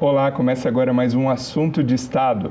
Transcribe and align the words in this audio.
Olá, 0.00 0.32
começa 0.32 0.68
agora 0.68 0.92
mais 0.92 1.14
um 1.14 1.30
assunto 1.30 1.80
de 1.80 1.94
Estado. 1.94 2.50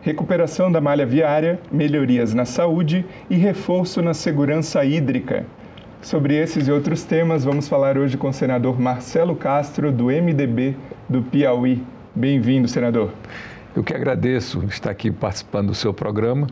Recuperação 0.00 0.70
da 0.70 0.80
malha 0.80 1.04
viária, 1.04 1.58
melhorias 1.72 2.32
na 2.32 2.44
saúde 2.44 3.04
e 3.28 3.34
reforço 3.34 4.00
na 4.00 4.14
segurança 4.14 4.84
hídrica. 4.84 5.44
Sobre 6.00 6.36
esses 6.36 6.68
e 6.68 6.70
outros 6.70 7.02
temas, 7.02 7.44
vamos 7.44 7.66
falar 7.68 7.98
hoje 7.98 8.16
com 8.16 8.28
o 8.28 8.32
senador 8.32 8.80
Marcelo 8.80 9.34
Castro, 9.34 9.90
do 9.90 10.04
MDB 10.04 10.76
do 11.08 11.20
Piauí. 11.20 11.84
Bem-vindo, 12.14 12.68
senador. 12.68 13.10
Eu 13.74 13.82
que 13.82 13.92
agradeço 13.92 14.62
estar 14.66 14.92
aqui 14.92 15.10
participando 15.10 15.68
do 15.68 15.74
seu 15.74 15.92
programa. 15.92 16.46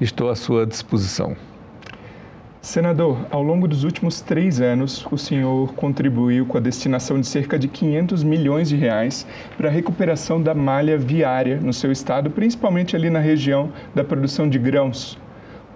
Estou 0.00 0.30
à 0.30 0.34
sua 0.34 0.66
disposição. 0.66 1.36
Senador, 2.66 3.28
ao 3.30 3.44
longo 3.44 3.68
dos 3.68 3.84
últimos 3.84 4.20
três 4.20 4.60
anos, 4.60 5.06
o 5.08 5.16
senhor 5.16 5.72
contribuiu 5.74 6.44
com 6.44 6.58
a 6.58 6.60
destinação 6.60 7.20
de 7.20 7.24
cerca 7.28 7.56
de 7.56 7.68
500 7.68 8.24
milhões 8.24 8.68
de 8.68 8.74
reais 8.74 9.24
para 9.56 9.68
a 9.68 9.70
recuperação 9.70 10.42
da 10.42 10.52
malha 10.52 10.98
viária 10.98 11.60
no 11.60 11.72
seu 11.72 11.92
estado, 11.92 12.28
principalmente 12.28 12.96
ali 12.96 13.08
na 13.08 13.20
região 13.20 13.70
da 13.94 14.02
produção 14.02 14.48
de 14.48 14.58
grãos. 14.58 15.16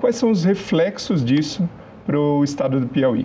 Quais 0.01 0.17
são 0.17 0.33
os 0.33 0.43
reflexos 0.43 1.25
disso 1.25 1.71
para 2.05 2.19
o 2.19 2.43
estado 2.43 2.81
do 2.81 2.89
Piauí? 2.89 3.25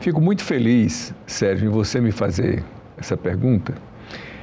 Fico 0.00 0.18
muito 0.18 0.42
feliz, 0.42 1.12
Sérgio, 1.26 1.68
em 1.68 1.70
você 1.70 2.00
me 2.00 2.10
fazer 2.10 2.64
essa 2.96 3.14
pergunta, 3.14 3.74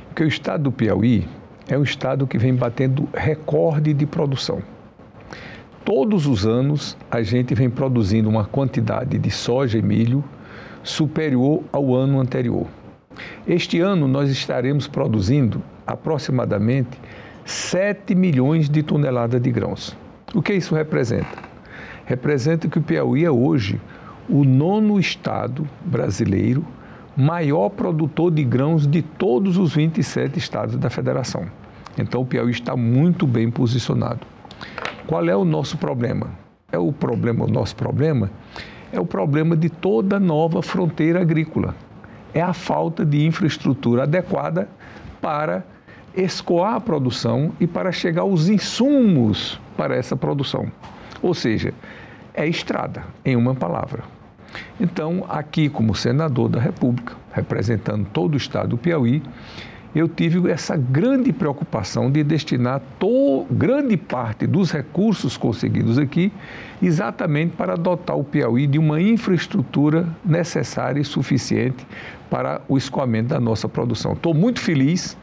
porque 0.09 0.23
o 0.23 0.27
estado 0.27 0.65
do 0.65 0.71
Piauí 0.71 1.27
é 1.67 1.75
um 1.75 1.81
estado 1.81 2.27
que 2.27 2.37
vem 2.37 2.53
batendo 2.53 3.09
recorde 3.15 3.95
de 3.95 4.05
produção 4.05 4.61
todos 5.85 6.27
os 6.27 6.45
anos 6.45 6.97
a 7.11 7.21
gente 7.21 7.53
vem 7.53 7.69
produzindo 7.69 8.29
uma 8.29 8.45
quantidade 8.45 9.17
de 9.17 9.31
soja 9.31 9.77
e 9.77 9.81
milho 9.81 10.23
superior 10.81 11.63
ao 11.71 11.93
ano 11.93 12.19
anterior. 12.19 12.67
Este 13.47 13.79
ano 13.79 14.07
nós 14.07 14.29
estaremos 14.29 14.87
produzindo 14.87 15.61
aproximadamente 15.85 16.97
7 17.45 18.15
milhões 18.15 18.69
de 18.69 18.81
toneladas 18.81 19.41
de 19.41 19.51
grãos. 19.51 19.95
O 20.33 20.41
que 20.41 20.53
isso 20.53 20.73
representa? 20.73 21.53
Representa 22.05 22.67
que 22.67 22.79
o 22.79 22.81
Piauí 22.81 23.23
é 23.23 23.31
hoje 23.31 23.79
o 24.29 24.43
nono 24.43 24.99
estado 24.99 25.67
brasileiro 25.85 26.65
maior 27.15 27.69
produtor 27.69 28.31
de 28.31 28.43
grãos 28.43 28.87
de 28.87 29.01
todos 29.01 29.57
os 29.57 29.75
27 29.75 30.39
estados 30.39 30.77
da 30.77 30.89
federação. 30.89 31.45
Então 31.97 32.21
o 32.21 32.25
Piauí 32.25 32.51
está 32.51 32.75
muito 32.75 33.27
bem 33.27 33.51
posicionado. 33.51 34.21
Qual 35.07 35.27
é 35.27 35.35
o 35.35 35.45
nosso 35.45 35.77
problema? 35.77 36.31
É 36.71 36.77
o 36.77 36.91
problema, 36.91 37.45
o 37.45 37.47
nosso 37.47 37.75
problema 37.75 38.29
é 38.93 38.99
o 38.99 39.05
problema 39.05 39.57
de 39.57 39.69
toda 39.69 40.19
nova 40.19 40.61
fronteira 40.61 41.19
agrícola. 41.19 41.75
É 42.31 42.41
a 42.41 42.53
falta 42.53 43.03
de 43.03 43.25
infraestrutura 43.25 44.03
adequada 44.03 44.69
para 45.19 45.65
escoar 46.15 46.75
a 46.75 46.79
produção 46.79 47.51
e 47.59 47.65
para 47.65 47.91
chegar 47.91 48.21
aos 48.21 48.49
insumos 48.49 49.59
para 49.75 49.95
essa 49.95 50.15
produção. 50.15 50.71
Ou 51.23 51.33
seja, 51.33 51.73
é 52.35 52.47
estrada, 52.47 53.03
em 53.25 53.35
uma 53.35 53.55
palavra. 53.55 54.03
Então, 54.79 55.25
aqui, 55.27 55.69
como 55.69 55.95
senador 55.95 56.47
da 56.47 56.59
República, 56.59 57.15
representando 57.31 58.05
todo 58.13 58.35
o 58.35 58.37
estado 58.37 58.69
do 58.69 58.77
Piauí, 58.77 59.23
eu 59.95 60.07
tive 60.07 60.49
essa 60.49 60.75
grande 60.75 61.31
preocupação 61.31 62.09
de 62.09 62.23
destinar 62.23 62.81
to, 62.99 63.45
grande 63.51 63.95
parte 63.95 64.47
dos 64.47 64.71
recursos 64.71 65.37
conseguidos 65.37 65.99
aqui 65.99 66.31
exatamente 66.81 67.55
para 67.55 67.75
dotar 67.75 68.17
o 68.17 68.23
Piauí 68.23 68.65
de 68.65 68.79
uma 68.79 68.99
infraestrutura 68.99 70.07
necessária 70.25 70.99
e 70.99 71.05
suficiente 71.05 71.85
para 72.29 72.61
o 72.67 72.77
escoamento 72.77 73.29
da 73.29 73.39
nossa 73.39 73.69
produção. 73.69 74.13
Estou 74.13 74.33
muito 74.33 74.59
feliz. 74.59 75.15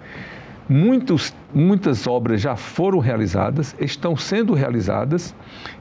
Muitos, 0.69 1.35
muitas 1.53 2.07
obras 2.07 2.41
já 2.41 2.55
foram 2.55 3.01
realizadas, 3.01 3.75
estão 3.81 4.17
sendo 4.17 4.55
realizadas, 4.55 5.35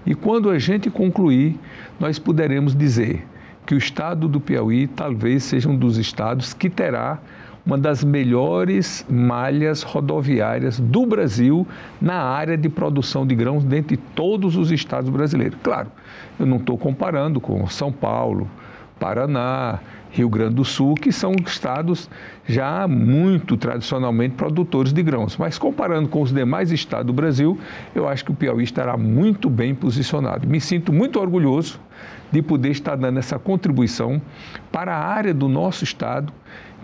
e 0.04 0.16
quando 0.16 0.50
a 0.50 0.58
gente 0.58 0.90
concluir, 0.90 1.60
nós 2.00 2.18
poderemos 2.18 2.76
dizer 2.76 3.24
que 3.68 3.76
o 3.76 3.78
estado 3.78 4.28
do 4.28 4.42
Piauí 4.42 4.88
talvez 4.88 5.44
seja 5.44 5.70
um 5.70 5.78
dos 5.78 5.98
estados 5.98 6.56
que 6.56 6.72
terá 6.72 7.20
uma 7.66 7.78
das 7.78 8.04
melhores 8.04 9.06
malhas 9.10 9.84
rodoviárias 9.84 10.80
do 10.80 11.06
Brasil 11.06 11.68
na 12.02 12.22
área 12.22 12.58
de 12.58 12.70
produção 12.70 13.26
de 13.26 13.36
grãos 13.36 13.64
dentre 13.64 13.98
todos 13.98 14.56
os 14.56 14.72
estados 14.72 15.10
brasileiros. 15.10 15.58
Claro, 15.62 15.92
eu 16.40 16.46
não 16.46 16.58
estou 16.58 16.78
comparando 16.78 17.40
com 17.40 17.68
São 17.68 17.92
Paulo, 17.92 18.50
Paraná, 19.00 19.80
Rio 20.12 20.28
Grande 20.28 20.56
do 20.56 20.66
Sul, 20.66 20.96
que 20.96 21.12
são 21.12 21.34
estados 21.46 22.10
já 22.48 22.88
muito 22.88 23.56
tradicionalmente 23.56 24.36
produtores 24.36 24.92
de 24.92 25.04
grãos. 25.04 25.38
Mas 25.38 25.58
comparando 25.58 26.10
com 26.10 26.22
os 26.22 26.34
demais 26.34 26.72
estados 26.72 27.06
do 27.06 27.14
Brasil, 27.14 27.60
eu 27.94 28.08
acho 28.08 28.26
que 28.26 28.32
o 28.32 28.34
Piauí 28.34 28.64
estará 28.64 28.98
muito 28.98 29.50
bem 29.50 29.76
posicionado. 29.76 30.48
Me 30.48 30.60
sinto 30.60 30.92
muito 30.92 31.20
orgulhoso 31.20 31.80
de 32.32 32.42
poder 32.42 32.70
estar 32.70 32.96
dando 32.96 33.20
essa 33.20 33.38
contribuição 33.38 34.22
para 34.72 34.96
a 34.96 35.06
área 35.06 35.34
do 35.34 35.48
nosso 35.48 35.84
estado 35.84 36.34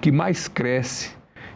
que 0.06 0.12
mais 0.12 0.48
cresce, 0.48 1.10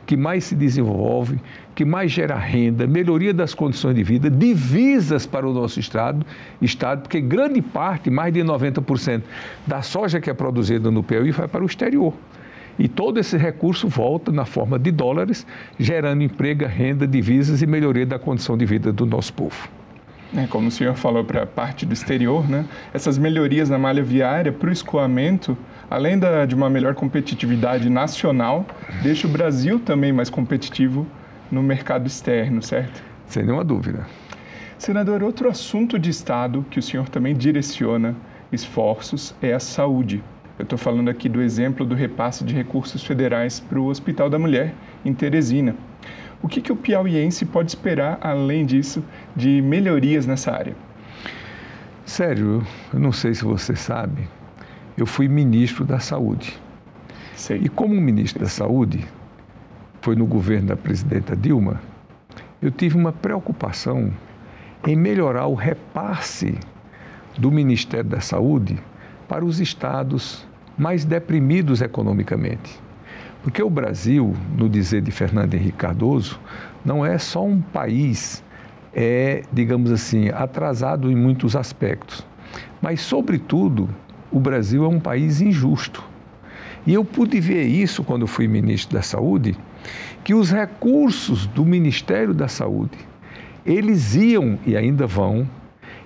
que 0.07 0.17
mais 0.17 0.43
se 0.43 0.55
desenvolve, 0.55 1.39
que 1.75 1.85
mais 1.85 2.11
gera 2.11 2.35
renda, 2.35 2.87
melhoria 2.87 3.31
das 3.31 3.53
condições 3.53 3.93
de 3.93 4.01
vida, 4.01 4.27
divisas 4.27 5.27
para 5.27 5.47
o 5.47 5.53
nosso 5.53 5.79
estado, 5.79 6.25
estado 6.59 7.03
porque 7.03 7.21
grande 7.21 7.61
parte, 7.61 8.09
mais 8.09 8.33
de 8.33 8.39
90% 8.39 9.21
da 9.67 9.83
soja 9.83 10.19
que 10.19 10.31
é 10.31 10.33
produzida 10.33 10.89
no 10.89 11.03
Piauí 11.03 11.29
vai 11.29 11.47
para 11.47 11.61
o 11.61 11.67
exterior. 11.67 12.11
E 12.79 12.87
todo 12.87 13.19
esse 13.19 13.37
recurso 13.37 13.87
volta 13.87 14.31
na 14.31 14.45
forma 14.45 14.79
de 14.79 14.89
dólares, 14.89 15.45
gerando 15.77 16.23
emprego, 16.23 16.65
renda, 16.65 17.05
divisas 17.05 17.61
e 17.61 17.67
melhoria 17.67 18.07
da 18.07 18.17
condição 18.17 18.57
de 18.57 18.65
vida 18.65 18.91
do 18.91 19.05
nosso 19.05 19.31
povo. 19.31 19.69
É, 20.35 20.45
como 20.45 20.67
o 20.67 20.71
senhor 20.71 20.95
falou 20.95 21.23
para 21.23 21.43
a 21.43 21.47
parte 21.47 21.85
do 21.85 21.93
exterior, 21.93 22.47
né? 22.47 22.65
essas 22.93 23.17
melhorias 23.17 23.69
na 23.69 23.79
malha 23.79 24.03
viária 24.03 24.51
para 24.51 24.69
o 24.69 24.71
escoamento 24.71 25.57
além 25.89 26.19
da, 26.19 26.45
de 26.45 26.53
uma 26.53 26.69
melhor 26.69 26.93
competitividade 26.93 27.89
nacional, 27.89 28.65
deixa 29.01 29.27
o 29.27 29.29
Brasil 29.29 29.79
também 29.79 30.13
mais 30.13 30.29
competitivo 30.29 31.07
no 31.51 31.63
mercado 31.63 32.05
externo, 32.05 32.61
certo? 32.61 33.01
Sem 33.25 33.43
nenhuma 33.43 33.63
dúvida. 33.63 34.05
Senador, 34.77 35.23
outro 35.23 35.49
assunto 35.49 35.97
de 35.97 36.09
Estado 36.09 36.65
que 36.69 36.79
o 36.79 36.81
senhor 36.81 37.09
também 37.09 37.35
direciona 37.35 38.15
esforços 38.51 39.33
é 39.41 39.53
a 39.53 39.59
saúde. 39.59 40.23
Eu 40.57 40.63
estou 40.63 40.77
falando 40.77 41.09
aqui 41.09 41.27
do 41.27 41.41
exemplo 41.41 41.85
do 41.85 41.95
repasse 41.95 42.43
de 42.43 42.53
recursos 42.53 43.03
federais 43.03 43.59
para 43.59 43.79
o 43.79 43.87
Hospital 43.87 44.29
da 44.29 44.37
Mulher, 44.37 44.73
em 45.03 45.13
Teresina. 45.13 45.75
O 46.41 46.47
que, 46.47 46.61
que 46.61 46.71
o 46.71 46.75
piauiense 46.75 47.45
pode 47.45 47.71
esperar, 47.71 48.17
além 48.21 48.65
disso, 48.65 49.03
de 49.35 49.61
melhorias 49.61 50.25
nessa 50.25 50.51
área? 50.51 50.75
Sério, 52.05 52.65
eu 52.93 52.99
não 52.99 53.11
sei 53.11 53.33
se 53.33 53.43
você 53.43 53.75
sabe, 53.75 54.27
eu 54.97 55.05
fui 55.05 55.27
ministro 55.27 55.85
da 55.85 55.99
Saúde. 55.99 56.59
Sei. 57.35 57.61
E 57.63 57.69
como 57.69 57.93
ministro 57.93 58.39
da 58.41 58.49
Saúde, 58.49 59.05
foi 60.01 60.15
no 60.15 60.25
governo 60.25 60.69
da 60.69 60.77
presidenta 60.77 61.35
Dilma, 61.35 61.81
eu 62.61 62.71
tive 62.71 62.97
uma 62.97 63.11
preocupação 63.11 64.11
em 64.87 64.95
melhorar 64.95 65.47
o 65.47 65.55
repasse 65.55 66.57
do 67.37 67.51
Ministério 67.51 68.09
da 68.09 68.21
Saúde 68.21 68.77
para 69.27 69.45
os 69.45 69.59
estados 69.59 70.47
mais 70.77 71.05
deprimidos 71.05 71.81
economicamente. 71.81 72.79
Porque 73.41 73.63
o 73.63 73.69
Brasil, 73.69 74.35
no 74.57 74.67
dizer 74.67 75.01
de 75.01 75.11
Fernando 75.11 75.53
Henrique 75.53 75.77
Cardoso, 75.77 76.39
não 76.83 77.05
é 77.05 77.17
só 77.17 77.45
um 77.45 77.61
país, 77.61 78.43
é, 78.93 79.43
digamos 79.51 79.91
assim, 79.91 80.29
atrasado 80.29 81.09
em 81.09 81.15
muitos 81.15 81.55
aspectos, 81.55 82.25
mas, 82.81 83.01
sobretudo, 83.01 83.89
o 84.31 84.39
Brasil 84.39 84.83
é 84.83 84.87
um 84.87 84.99
país 84.99 85.41
injusto. 85.41 86.03
E 86.85 86.93
eu 86.93 87.03
pude 87.03 87.39
ver 87.39 87.63
isso 87.63 88.03
quando 88.03 88.27
fui 88.27 88.47
ministro 88.47 88.95
da 88.95 89.01
Saúde, 89.01 89.55
que 90.23 90.33
os 90.33 90.51
recursos 90.51 91.45
do 91.47 91.65
Ministério 91.65 92.33
da 92.33 92.47
Saúde, 92.47 92.97
eles 93.65 94.15
iam 94.15 94.59
e 94.65 94.75
ainda 94.75 95.07
vão 95.07 95.47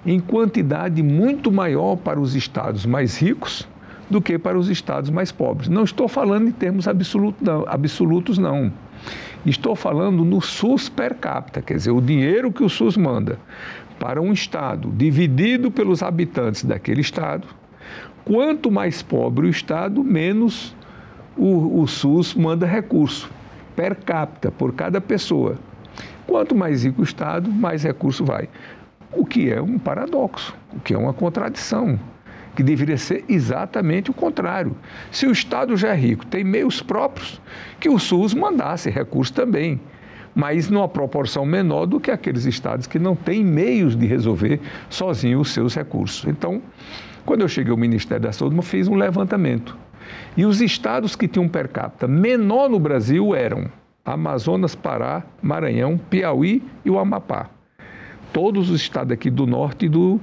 em 0.06 0.20
quantidade 0.20 1.02
muito 1.02 1.52
maior 1.52 1.96
para 1.96 2.20
os 2.20 2.36
estados 2.36 2.86
mais 2.86 3.18
ricos 3.18 3.68
do 4.14 4.22
que 4.22 4.38
para 4.40 4.58
os 4.58 4.70
estados 4.70 5.10
mais 5.10 5.32
pobres. 5.32 5.68
Não 5.68 5.84
estou 5.84 6.08
falando 6.08 6.48
em 6.48 6.52
termos 6.52 6.88
absolutos 6.88 7.42
não, 7.42 7.66
absolutos, 7.68 8.38
não. 8.38 8.72
Estou 9.46 9.76
falando 9.76 10.24
no 10.24 10.40
SUS 10.40 10.88
per 10.88 11.16
capita, 11.16 11.62
quer 11.62 11.76
dizer, 11.76 11.92
o 11.92 12.00
dinheiro 12.00 12.52
que 12.52 12.64
o 12.64 12.70
SUS 12.70 12.96
manda 12.96 13.38
para 14.00 14.22
um 14.22 14.32
estado 14.32 14.90
dividido 14.96 15.70
pelos 15.70 16.02
habitantes 16.02 16.64
daquele 16.64 17.02
estado 17.02 17.48
Quanto 18.26 18.72
mais 18.72 19.02
pobre 19.02 19.48
o 19.48 19.50
Estado, 19.50 20.02
menos 20.02 20.74
o, 21.36 21.82
o 21.82 21.88
SUS 21.88 22.34
manda 22.34 22.66
recurso 22.66 23.30
per 23.76 23.96
capita, 23.96 24.50
por 24.50 24.74
cada 24.74 25.02
pessoa. 25.02 25.58
Quanto 26.26 26.56
mais 26.56 26.86
rico 26.86 27.02
o 27.02 27.04
Estado, 27.04 27.52
mais 27.52 27.84
recurso 27.84 28.24
vai. 28.24 28.48
O 29.12 29.26
que 29.26 29.52
é 29.52 29.62
um 29.62 29.78
paradoxo, 29.78 30.56
o 30.72 30.80
que 30.80 30.94
é 30.94 30.98
uma 30.98 31.14
contradição, 31.14 32.00
que 32.56 32.64
deveria 32.64 32.98
ser 32.98 33.26
exatamente 33.28 34.12
o 34.12 34.14
contrário. 34.14 34.76
Se 35.12 35.26
o 35.26 35.32
Estado 35.32 35.76
já 35.76 35.90
é 35.90 35.96
rico, 35.96 36.26
tem 36.26 36.44
meios 36.44 36.82
próprios, 36.82 37.42
que 37.80 37.90
o 37.90 38.00
SUS 38.00 38.34
mandasse 38.34 38.90
recurso 38.90 39.34
também. 39.34 39.80
mas 40.36 40.70
numa 40.70 40.88
proporção 40.88 41.46
menor 41.46 41.86
do 41.86 42.00
que 42.00 42.10
aqueles 42.10 42.46
estados 42.46 42.88
que 42.88 42.98
não 42.98 43.16
têm 43.16 43.44
meios 43.44 43.96
de 43.96 44.06
resolver 44.06 44.60
sozinhos 44.90 45.48
os 45.48 45.54
seus 45.54 45.76
recursos. 45.76 46.26
Então, 46.28 46.62
quando 47.26 47.42
eu 47.42 47.48
cheguei 47.48 47.72
ao 47.72 47.78
Ministério 47.78 48.24
da 48.24 48.32
Saúde, 48.32 48.56
eu 48.56 48.62
fiz 48.62 48.88
um 48.88 48.96
levantamento. 48.96 49.78
E 50.36 50.46
os 50.46 50.62
estados 50.62 51.16
que 51.16 51.28
tinham 51.28 51.48
per 51.48 51.68
capita 51.70 52.08
menor 52.08 52.70
no 52.70 52.80
Brasil 52.80 53.34
eram 53.36 53.70
Amazonas, 54.04 54.76
Pará, 54.76 55.24
Maranhão, 55.42 55.98
Piauí 55.98 56.62
e 56.84 56.90
o 56.90 57.00
Amapá. 57.00 57.50
Todos 58.34 58.70
os 58.70 58.82
estados 58.82 59.14
aqui 59.14 59.30
do 59.30 59.46
norte 59.46 59.86
e 59.86 59.90
do, 59.90 60.20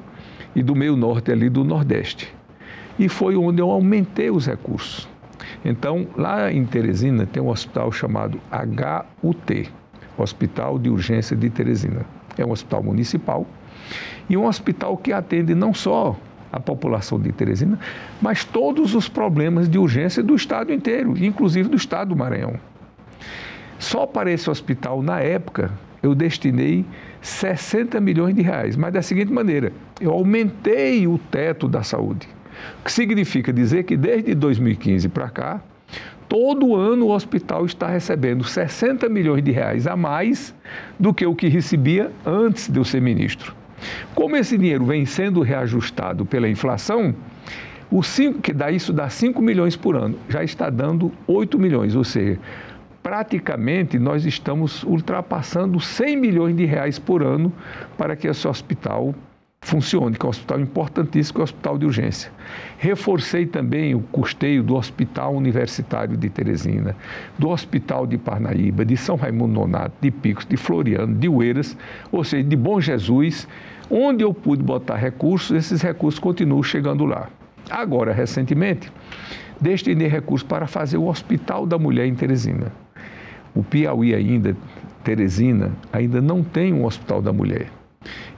e 0.55 0.63
do 0.63 0.75
meio 0.75 0.97
norte 0.97 1.31
ali 1.31 1.49
do 1.49 1.65
nordeste. 1.65 2.33
E 2.99 3.09
foi 3.09 3.37
onde 3.37 3.61
eu 3.61 3.71
aumentei 3.71 4.31
os 4.31 4.47
recursos. 4.47 5.09
Então, 5.65 6.07
lá 6.17 6.53
em 6.53 6.65
Teresina 6.65 7.27
tem 7.27 7.43
um 7.43 7.49
hospital 7.49 7.91
chamado 7.93 8.41
HUT, 9.23 9.71
Hospital 10.17 10.79
de 10.79 10.91
Urgência 10.91 11.37
de 11.37 11.49
Teresina. 11.51 12.05
É 12.37 12.45
um 12.45 12.51
hospital 12.51 12.83
municipal 12.83 13.47
e 14.29 14.37
um 14.37 14.47
hospital 14.47 14.97
que 14.97 15.13
atende 15.13 15.55
não 15.55 15.75
só 15.75 16.17
a 16.53 16.59
população 16.59 17.19
de 17.19 17.31
Teresina, 17.33 17.79
mas 18.21 18.45
todos 18.45 18.95
os 18.95 19.09
problemas 19.09 19.69
de 19.69 19.79
urgência 19.79 20.23
do 20.23 20.35
estado 20.35 20.73
inteiro, 20.73 21.15
inclusive 21.23 21.69
do 21.69 21.77
estado 21.77 22.09
do 22.09 22.17
Maranhão. 22.17 22.55
Só 23.79 24.07
para 24.07 24.31
esse 24.31 24.51
hospital, 24.51 25.03
na 25.03 25.21
época, 25.21 25.71
eu 26.03 26.15
destinei 26.15 26.85
60 27.21 28.01
milhões 28.01 28.35
de 28.35 28.43
reais, 28.43 28.77
mas 28.77 28.93
da 28.93 29.03
seguinte 29.03 29.33
maneira: 29.33 29.73
eu 30.01 30.11
aumentei 30.11 31.07
o 31.07 31.19
teto 31.19 31.69
da 31.69 31.83
saúde. 31.83 32.29
O 32.81 32.85
que 32.85 32.93
significa 32.93 33.53
dizer 33.53 33.85
que 33.85 33.97
desde 33.97 34.35
2015 34.35 35.09
para 35.09 35.29
cá, 35.29 35.63
todo 36.29 36.75
ano 36.75 37.07
o 37.07 37.15
hospital 37.15 37.65
está 37.65 37.89
recebendo 37.89 38.45
60 38.45 39.09
milhões 39.09 39.43
de 39.43 39.51
reais 39.51 39.87
a 39.87 39.97
mais 39.97 40.55
do 40.99 41.13
que 41.13 41.27
o 41.27 41.35
que 41.35 41.49
recebia 41.49 42.13
antes 42.25 42.69
de 42.69 42.79
eu 42.79 42.85
ser 42.85 43.01
ministro. 43.01 43.55
Como 44.15 44.37
esse 44.37 44.59
dinheiro 44.59 44.85
vem 44.85 45.07
sendo 45.07 45.41
reajustado 45.41 46.27
pela 46.27 46.49
inflação, 46.49 47.15
o 47.91 48.03
que 48.41 48.53
dá 48.53 48.71
isso 48.71 48.93
dá 48.93 49.09
5 49.09 49.43
milhões 49.43 49.75
por 49.75 49.97
ano, 49.97 50.17
já 50.29 50.45
está 50.45 50.71
dando 50.71 51.11
8 51.27 51.59
milhões, 51.59 51.97
ou 51.97 52.05
seja, 52.05 52.39
praticamente 53.03 53.99
nós 53.99 54.25
estamos 54.25 54.83
ultrapassando 54.83 55.81
100 55.81 56.17
milhões 56.17 56.57
de 56.57 56.65
reais 56.65 56.99
por 56.99 57.23
ano 57.23 57.53
para 57.97 58.15
que 58.15 58.29
esse 58.29 58.47
hospital 58.47 59.15
funcione, 59.63 60.17
que 60.17 60.25
é 60.25 60.27
um 60.27 60.31
hospital 60.31 60.61
importantíssimo, 60.61 61.35
que 61.35 61.41
é 61.41 61.43
o 61.43 61.45
hospital 61.45 61.79
de 61.79 61.87
urgência. 61.87 62.33
Reforcei 62.79 63.47
também 63.47 63.95
o 63.95 64.01
custeio 64.01 64.63
do 64.63 64.75
Hospital 64.75 65.35
Universitário 65.35 66.17
de 66.17 66.31
Teresina, 66.31 66.97
do 67.39 67.51
Hospital 67.51 68.07
de 68.07 68.17
Parnaíba, 68.17 68.85
de 68.85 68.97
São 68.97 69.17
Raimundo 69.17 69.55
Nonato, 69.55 69.95
de 70.01 70.11
Picos, 70.11 70.47
de 70.47 70.57
Floriano, 70.57 71.15
de 71.15 71.29
Ueiras, 71.29 71.77
ou 72.11 72.25
seja, 72.25 72.43
de 72.43 72.57
Bom 72.57 72.81
Jesus, 72.81 73.47
onde 73.91 74.25
eu 74.25 74.33
pude 74.33 74.63
botar 74.63 74.97
recursos, 74.97 75.57
esses 75.57 75.83
recursos 75.83 76.19
continuam 76.19 76.63
chegando 76.63 77.05
lá. 77.05 77.29
Agora, 77.69 78.13
recentemente, 78.13 78.91
destinei 79.61 80.09
recursos 80.09 80.47
para 80.47 80.67
fazer 80.67 80.97
o 80.97 81.07
Hospital 81.07 81.67
da 81.67 81.79
Mulher 81.79 82.07
em 82.07 82.15
Teresina. 82.15 82.73
O 83.55 83.63
Piauí 83.63 84.15
ainda, 84.15 84.57
Teresina, 85.03 85.73
ainda 85.93 86.21
não 86.21 86.43
tem 86.43 86.73
um 86.73 86.85
Hospital 86.85 87.21
da 87.21 87.33
Mulher. 87.33 87.69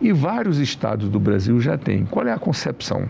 E 0.00 0.12
vários 0.12 0.58
estados 0.58 1.08
do 1.08 1.20
Brasil 1.20 1.60
já 1.60 1.78
têm. 1.78 2.04
Qual 2.04 2.26
é 2.26 2.32
a 2.32 2.38
concepção? 2.38 3.08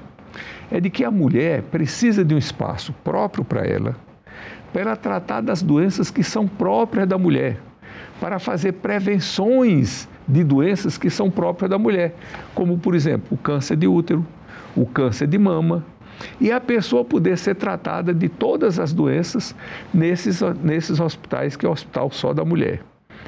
É 0.71 0.81
de 0.81 0.91
que 0.91 1.05
a 1.05 1.11
mulher 1.11 1.63
precisa 1.63 2.25
de 2.25 2.35
um 2.35 2.39
espaço 2.39 2.93
próprio 3.05 3.45
para 3.45 3.67
ela, 3.67 3.97
para 4.73 4.83
ela 4.83 4.97
tratar 4.97 5.41
das 5.41 5.63
doenças 5.63 6.11
que 6.11 6.23
são 6.23 6.47
próprias 6.49 7.07
da 7.07 7.19
mulher, 7.19 7.59
para 8.21 8.39
fazer 8.39 8.73
prevenções 8.73 10.09
de 10.27 10.45
doenças 10.45 10.97
que 10.97 11.11
são 11.11 11.31
próprias 11.31 11.71
da 11.71 11.79
mulher, 11.79 12.15
como, 12.55 12.79
por 12.79 12.95
exemplo, 12.95 13.29
o 13.31 13.37
câncer 13.37 13.77
de 13.77 13.87
útero, 13.87 14.27
o 14.75 14.87
câncer 14.87 15.27
de 15.27 15.39
mama, 15.39 15.85
e 16.41 16.51
a 16.51 16.61
pessoa 16.61 17.05
poder 17.05 17.39
ser 17.39 17.55
tratada 17.55 18.13
de 18.13 18.29
todas 18.29 18.79
as 18.79 18.93
doenças 18.93 19.55
nesses, 19.93 20.41
nesses 20.63 21.01
hospitais, 21.01 21.57
que 21.57 21.67
é 21.67 21.69
o 21.69 21.73
hospital 21.73 22.11
só 22.11 22.33
da 22.33 22.45
mulher. 22.45 22.81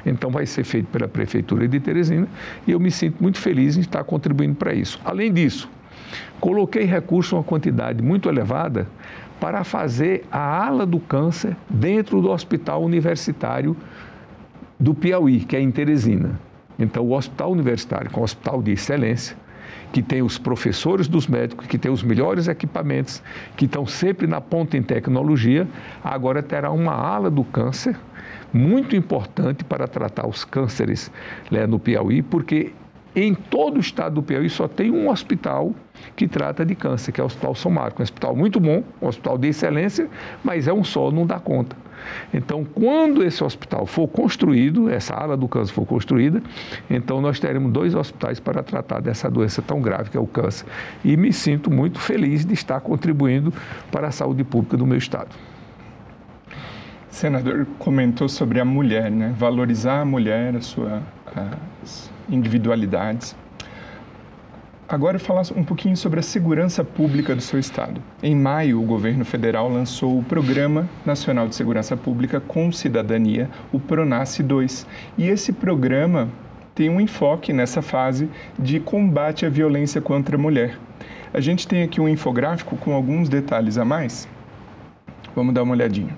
Então 0.05 0.29
vai 0.29 0.45
ser 0.45 0.63
feito 0.63 0.87
pela 0.87 1.07
Prefeitura 1.07 1.67
de 1.67 1.79
Teresina 1.79 2.27
e 2.67 2.71
eu 2.71 2.79
me 2.79 2.91
sinto 2.91 3.21
muito 3.21 3.39
feliz 3.39 3.77
em 3.77 3.81
estar 3.81 4.03
contribuindo 4.03 4.55
para 4.55 4.73
isso. 4.73 4.99
Além 5.03 5.31
disso, 5.31 5.69
coloquei 6.39 6.83
recursos 6.83 7.33
uma 7.33 7.43
quantidade 7.43 8.03
muito 8.03 8.29
elevada 8.29 8.87
para 9.39 9.63
fazer 9.63 10.23
a 10.31 10.65
ala 10.65 10.85
do 10.85 10.99
câncer 10.99 11.55
dentro 11.69 12.21
do 12.21 12.29
Hospital 12.29 12.83
Universitário 12.83 13.75
do 14.79 14.93
Piauí, 14.93 15.39
que 15.39 15.55
é 15.55 15.61
em 15.61 15.71
Teresina. 15.71 16.39
Então, 16.77 17.03
o 17.05 17.13
Hospital 17.13 17.51
Universitário, 17.51 18.09
que 18.09 18.17
é 18.17 18.19
um 18.19 18.23
hospital 18.23 18.61
de 18.61 18.71
excelência, 18.71 19.37
que 19.91 20.01
tem 20.01 20.21
os 20.21 20.37
professores 20.37 21.07
dos 21.07 21.27
médicos, 21.27 21.67
que 21.67 21.77
tem 21.77 21.91
os 21.91 22.03
melhores 22.03 22.47
equipamentos, 22.47 23.21
que 23.55 23.65
estão 23.65 23.85
sempre 23.85 24.27
na 24.27 24.41
ponta 24.41 24.77
em 24.77 24.83
tecnologia, 24.83 25.67
agora 26.03 26.43
terá 26.43 26.71
uma 26.71 26.93
ala 26.93 27.29
do 27.29 27.43
câncer 27.43 27.95
muito 28.53 28.95
importante 28.95 29.63
para 29.63 29.87
tratar 29.87 30.27
os 30.27 30.45
cânceres 30.45 31.11
né, 31.51 31.67
no 31.67 31.77
Piauí, 31.77 32.21
porque 32.21 32.71
em 33.15 33.33
todo 33.33 33.77
o 33.77 33.79
estado 33.79 34.15
do 34.15 34.23
Piauí 34.23 34.49
só 34.49 34.67
tem 34.67 34.91
um 34.91 35.09
hospital 35.09 35.73
que 36.15 36.27
trata 36.27 36.65
de 36.65 36.75
câncer, 36.75 37.11
que 37.11 37.21
é 37.21 37.23
o 37.23 37.27
Hospital 37.27 37.55
Somático. 37.55 38.01
Um 38.01 38.03
hospital 38.03 38.35
muito 38.35 38.59
bom, 38.59 38.83
um 39.01 39.07
hospital 39.07 39.37
de 39.37 39.47
excelência, 39.47 40.09
mas 40.43 40.67
é 40.67 40.73
um 40.73 40.83
só, 40.83 41.09
não 41.11 41.25
dá 41.25 41.39
conta. 41.39 41.75
Então, 42.33 42.63
quando 42.63 43.23
esse 43.23 43.43
hospital 43.43 43.85
for 43.85 44.07
construído, 44.07 44.89
essa 44.89 45.13
ala 45.13 45.35
do 45.35 45.47
câncer 45.47 45.73
for 45.73 45.85
construída, 45.85 46.41
então 46.89 47.21
nós 47.21 47.39
teremos 47.39 47.71
dois 47.71 47.95
hospitais 47.95 48.39
para 48.39 48.63
tratar 48.63 49.01
dessa 49.01 49.29
doença 49.29 49.61
tão 49.61 49.81
grave 49.81 50.09
que 50.09 50.17
é 50.17 50.19
o 50.19 50.27
câncer. 50.27 50.65
E 51.03 51.15
me 51.17 51.31
sinto 51.31 51.71
muito 51.71 51.99
feliz 51.99 52.45
de 52.45 52.53
estar 52.53 52.79
contribuindo 52.81 53.53
para 53.91 54.07
a 54.07 54.11
saúde 54.11 54.43
pública 54.43 54.77
do 54.77 54.85
meu 54.85 54.97
estado. 54.97 55.29
Senador 57.09 57.65
comentou 57.79 58.27
sobre 58.27 58.59
a 58.59 58.65
mulher, 58.65 59.09
né? 59.09 59.33
Valorizar 59.37 60.01
a 60.01 60.05
mulher, 60.05 60.53
a 60.55 60.61
sua, 60.61 61.01
as 61.81 62.11
individualidades. 62.29 63.35
Agora 64.87 65.17
falar 65.17 65.41
um 65.55 65.63
pouquinho 65.63 65.97
sobre 65.97 66.19
a 66.19 66.23
segurança 66.23 66.83
pública 66.83 67.35
do 67.35 67.41
seu 67.41 67.59
estado. 67.59 67.99
Em 68.21 68.35
maio, 68.35 68.79
o 68.79 68.85
governo 68.85 69.25
federal 69.25 69.67
lançou 69.67 70.19
o 70.19 70.23
Programa 70.23 70.87
Nacional 71.03 71.47
de 71.47 71.55
Segurança 71.55 71.97
Pública 71.97 72.39
com 72.39 72.71
Cidadania, 72.71 73.49
o 73.73 73.79
Pronace 73.79 74.43
2. 74.43 74.85
E 75.17 75.27
esse 75.27 75.51
programa 75.51 76.29
tem 76.75 76.87
um 76.87 77.01
enfoque 77.01 77.51
nessa 77.51 77.81
fase 77.81 78.29
de 78.59 78.79
combate 78.79 79.43
à 79.43 79.49
violência 79.49 79.99
contra 79.99 80.35
a 80.35 80.39
mulher. 80.39 80.77
A 81.33 81.41
gente 81.41 81.67
tem 81.67 81.81
aqui 81.81 81.99
um 81.99 82.07
infográfico 82.07 82.77
com 82.77 82.93
alguns 82.93 83.27
detalhes 83.27 83.79
a 83.79 83.85
mais. 83.85 84.27
Vamos 85.35 85.55
dar 85.55 85.63
uma 85.63 85.73
olhadinha. 85.73 86.15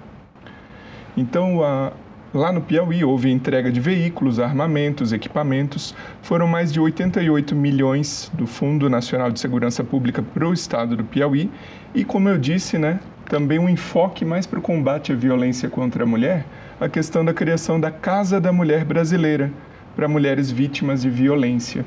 Então, 1.15 1.63
a, 1.63 1.93
lá 2.33 2.51
no 2.51 2.61
Piauí 2.61 3.03
houve 3.03 3.29
entrega 3.29 3.71
de 3.71 3.79
veículos, 3.79 4.39
armamentos, 4.39 5.13
equipamentos. 5.13 5.95
Foram 6.21 6.47
mais 6.47 6.71
de 6.71 6.79
88 6.79 7.55
milhões 7.55 8.31
do 8.33 8.45
Fundo 8.45 8.89
Nacional 8.89 9.31
de 9.31 9.39
Segurança 9.39 9.83
Pública 9.83 10.21
para 10.21 10.47
o 10.47 10.53
estado 10.53 10.95
do 10.95 11.03
Piauí. 11.03 11.49
E, 11.93 12.03
como 12.03 12.29
eu 12.29 12.37
disse, 12.37 12.77
né, 12.77 12.99
também 13.25 13.59
um 13.59 13.69
enfoque 13.69 14.23
mais 14.23 14.45
para 14.45 14.59
o 14.59 14.61
combate 14.61 15.11
à 15.11 15.15
violência 15.15 15.69
contra 15.69 16.03
a 16.03 16.07
mulher, 16.07 16.45
a 16.79 16.87
questão 16.87 17.23
da 17.23 17.33
criação 17.33 17.79
da 17.79 17.91
Casa 17.91 18.39
da 18.39 18.51
Mulher 18.51 18.85
Brasileira 18.85 19.51
para 19.95 20.07
mulheres 20.07 20.51
vítimas 20.51 21.01
de 21.01 21.09
violência. 21.09 21.85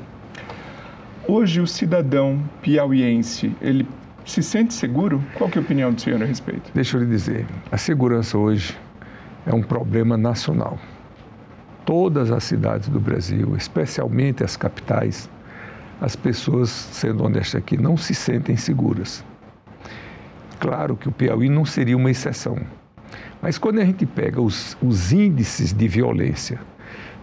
Hoje 1.27 1.61
o 1.61 1.67
cidadão 1.67 2.41
piauiense, 2.61 3.55
ele 3.61 3.87
se 4.25 4.43
sente 4.43 4.73
seguro? 4.73 5.23
Qual 5.35 5.49
que 5.49 5.57
é 5.57 5.61
a 5.61 5.63
opinião 5.63 5.93
do 5.93 6.01
senhor 6.01 6.21
a 6.21 6.25
respeito? 6.25 6.71
Deixa 6.73 6.97
eu 6.97 7.01
lhe 7.01 7.07
dizer, 7.07 7.45
a 7.71 7.77
segurança 7.77 8.37
hoje 8.37 8.75
é 9.45 9.53
um 9.53 9.61
problema 9.61 10.17
nacional. 10.17 10.77
Todas 11.85 12.31
as 12.31 12.43
cidades 12.43 12.87
do 12.89 12.99
Brasil, 12.99 13.55
especialmente 13.55 14.43
as 14.43 14.55
capitais, 14.55 15.29
as 15.99 16.15
pessoas, 16.15 16.69
sendo 16.69 17.23
honestas 17.23 17.55
aqui, 17.55 17.77
não 17.77 17.97
se 17.97 18.13
sentem 18.13 18.55
seguras. 18.55 19.23
Claro 20.59 20.95
que 20.95 21.09
o 21.09 21.11
Piauí 21.11 21.49
não 21.49 21.65
seria 21.65 21.97
uma 21.97 22.11
exceção, 22.11 22.57
mas 23.41 23.57
quando 23.57 23.79
a 23.79 23.85
gente 23.85 24.05
pega 24.05 24.39
os, 24.39 24.77
os 24.81 25.11
índices 25.11 25.73
de 25.73 25.87
violência 25.87 26.59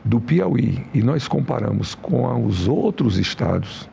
do 0.05 0.21
Piauí 0.21 0.85
e 0.93 1.03
nós 1.03 1.29
comparamos 1.29 1.95
com 1.95 2.45
os 2.45 2.67
outros 2.67 3.17
estados, 3.17 3.89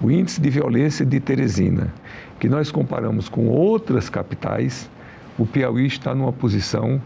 o 0.00 0.10
índice 0.10 0.40
de 0.40 0.50
violência 0.50 1.06
de 1.06 1.20
Teresina, 1.20 1.92
que 2.40 2.48
nós 2.48 2.70
comparamos 2.70 3.28
com 3.28 3.46
outras 3.46 4.10
capitais, 4.10 4.90
o 5.38 5.46
Piauí 5.46 5.86
está 5.86 6.14
numa 6.14 6.32
posição 6.32 7.00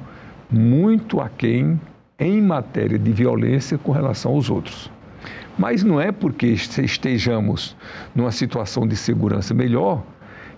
muito 0.51 1.21
aquém 1.21 1.81
em 2.19 2.41
matéria 2.43 2.99
de 2.99 3.13
violência 3.13 3.79
com 3.79 3.93
relação 3.93 4.33
aos 4.33 4.51
outros. 4.51 4.91
Mas 5.59 5.83
não 5.83 6.01
é 6.01 6.11
porque 6.13 6.47
estejamos 6.47 7.77
numa 8.15 8.33
situação 8.33 8.87
de 8.87 8.97
segurança 8.97 9.53
melhor 9.55 10.03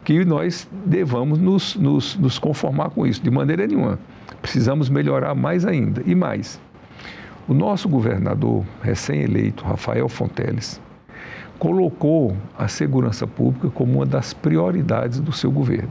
que 0.04 0.24
nós 0.24 0.68
devamos 0.86 1.38
nos, 1.38 1.76
nos, 1.76 2.16
nos 2.16 2.38
conformar 2.38 2.90
com 2.90 3.06
isso, 3.06 3.22
de 3.22 3.30
maneira 3.30 3.66
nenhuma. 3.66 3.98
Precisamos 4.40 4.88
melhorar 4.88 5.34
mais 5.34 5.64
ainda. 5.64 6.02
E 6.04 6.14
mais, 6.14 6.60
O 7.48 7.54
nosso 7.54 7.88
governador 7.88 8.64
recém-eleito, 8.82 9.64
Rafael 9.64 10.08
Fonteles, 10.08 10.80
colocou 11.58 12.36
a 12.56 12.68
segurança 12.68 13.26
pública 13.26 13.68
como 13.70 13.94
uma 13.94 14.06
das 14.06 14.32
prioridades 14.32 15.18
do 15.18 15.32
seu 15.32 15.50
governo. 15.50 15.90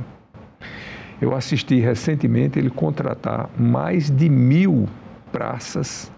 Eu 1.22 1.36
assisti 1.36 1.80
recentemente 1.80 2.58
ele 2.58 2.72
contratar 2.72 3.48
mais 3.56 4.10
de 4.10 4.28
mil 4.28 4.90
praças 5.32 6.12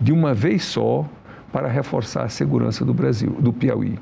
de 0.00 0.12
uma 0.12 0.32
vez 0.32 0.64
só 0.64 1.06
para 1.52 1.68
reforçar 1.68 2.24
a 2.24 2.28
segurança 2.30 2.84
do 2.84 2.94
Brasil, 2.94 3.30
do 3.38 3.52
Piauí. 3.52 3.98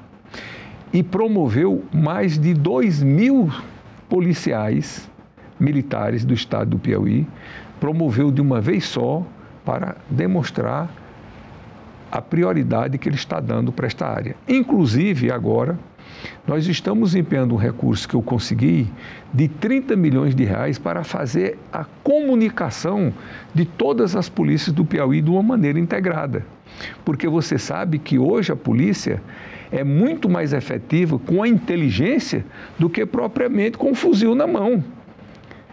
E 0.92 1.02
promoveu 1.02 1.84
mais 1.92 2.38
de 2.38 2.54
dois 2.54 3.02
mil 3.02 3.50
policiais 4.08 5.10
militares 5.58 6.24
do 6.24 6.32
estado 6.32 6.70
do 6.70 6.78
Piauí, 6.78 7.26
promoveu 7.80 8.30
de 8.30 8.40
uma 8.40 8.60
vez 8.60 8.84
só 8.84 9.26
para 9.64 9.96
demonstrar 10.08 10.88
a 12.12 12.22
prioridade 12.22 12.96
que 12.96 13.08
ele 13.08 13.16
está 13.16 13.40
dando 13.40 13.72
para 13.72 13.86
esta 13.86 14.06
área. 14.06 14.36
Inclusive, 14.46 15.32
agora, 15.32 15.76
nós 16.46 16.66
estamos 16.66 17.14
empenhando 17.14 17.54
um 17.54 17.58
recurso 17.58 18.08
que 18.08 18.14
eu 18.14 18.22
consegui 18.22 18.86
de 19.32 19.48
30 19.48 19.96
milhões 19.96 20.34
de 20.34 20.44
reais 20.44 20.78
para 20.78 21.04
fazer 21.04 21.58
a 21.72 21.84
comunicação 22.02 23.12
de 23.54 23.64
todas 23.64 24.14
as 24.14 24.28
polícias 24.28 24.74
do 24.74 24.84
Piauí 24.84 25.20
de 25.20 25.30
uma 25.30 25.42
maneira 25.42 25.78
integrada. 25.78 26.44
Porque 27.04 27.28
você 27.28 27.58
sabe 27.58 27.98
que 27.98 28.18
hoje 28.18 28.52
a 28.52 28.56
polícia 28.56 29.22
é 29.70 29.84
muito 29.84 30.28
mais 30.28 30.52
efetiva 30.52 31.18
com 31.18 31.42
a 31.42 31.48
inteligência 31.48 32.44
do 32.78 32.88
que 32.88 33.04
propriamente 33.04 33.76
com 33.76 33.90
o 33.90 33.94
fuzil 33.94 34.34
na 34.34 34.46
mão. 34.46 34.82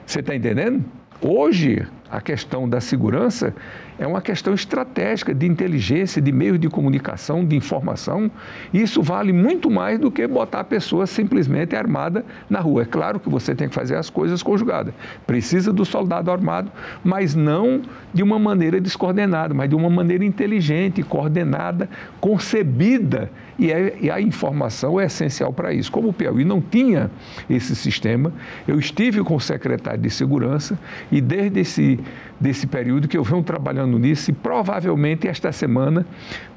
Você 0.06 0.20
está 0.20 0.36
entendendo? 0.36 0.84
Hoje, 1.22 1.86
a 2.10 2.20
questão 2.20 2.68
da 2.68 2.82
segurança 2.82 3.54
é 4.02 4.08
uma 4.08 4.20
questão 4.20 4.52
estratégica 4.56 5.32
de 5.32 5.46
inteligência, 5.46 6.20
de 6.20 6.32
meios 6.32 6.60
de 6.60 6.68
comunicação, 6.68 7.46
de 7.46 7.56
informação. 7.56 8.32
Isso 8.74 9.00
vale 9.04 9.32
muito 9.32 9.70
mais 9.70 10.00
do 10.00 10.10
que 10.10 10.26
botar 10.26 10.62
a 10.62 10.64
pessoa 10.64 11.06
simplesmente 11.06 11.76
armada 11.76 12.26
na 12.50 12.60
rua. 12.60 12.82
É 12.82 12.86
claro 12.86 13.20
que 13.20 13.30
você 13.30 13.54
tem 13.54 13.70
que 13.70 13.76
fazer 13.76 13.96
as 13.96 14.10
coisas 14.10 14.42
conjugadas. 14.42 14.92
Precisa 15.28 15.72
do 15.72 15.86
soldado 15.86 16.32
armado, 16.32 16.72
mas 17.04 17.36
não 17.36 17.84
de 18.12 18.24
uma 18.24 18.40
maneira 18.40 18.82
descoordenada, 18.82 19.54
mas 19.54 19.70
de 19.70 19.76
uma 19.76 19.90
maneira 19.90 20.26
inteligente, 20.26 21.04
coordenada, 21.04 21.88
concebida. 22.20 23.30
E, 23.60 23.72
é, 23.72 23.96
e 24.02 24.10
a 24.10 24.20
informação 24.20 25.00
é 25.00 25.06
essencial 25.06 25.54
para 25.54 25.72
isso. 25.72 25.92
Como 25.92 26.10
o 26.10 26.14
Piauí 26.14 26.44
não 26.44 26.60
tinha 26.60 27.12
esse 27.48 27.76
sistema, 27.76 28.34
eu 28.68 28.80
estive 28.80 29.24
com 29.24 29.36
o 29.36 29.40
secretário 29.40 30.02
de 30.02 30.10
Segurança 30.10 30.80
e 31.12 31.22
desde 31.22 31.60
esse 31.60 32.00
desse 32.42 32.66
período 32.66 33.08
que 33.08 33.16
eu 33.16 33.24
venho 33.24 33.44
trabalhando 33.44 33.91
nisso 33.98 34.32
e 34.32 34.34
provavelmente 34.34 35.28
esta 35.28 35.52
semana 35.52 36.06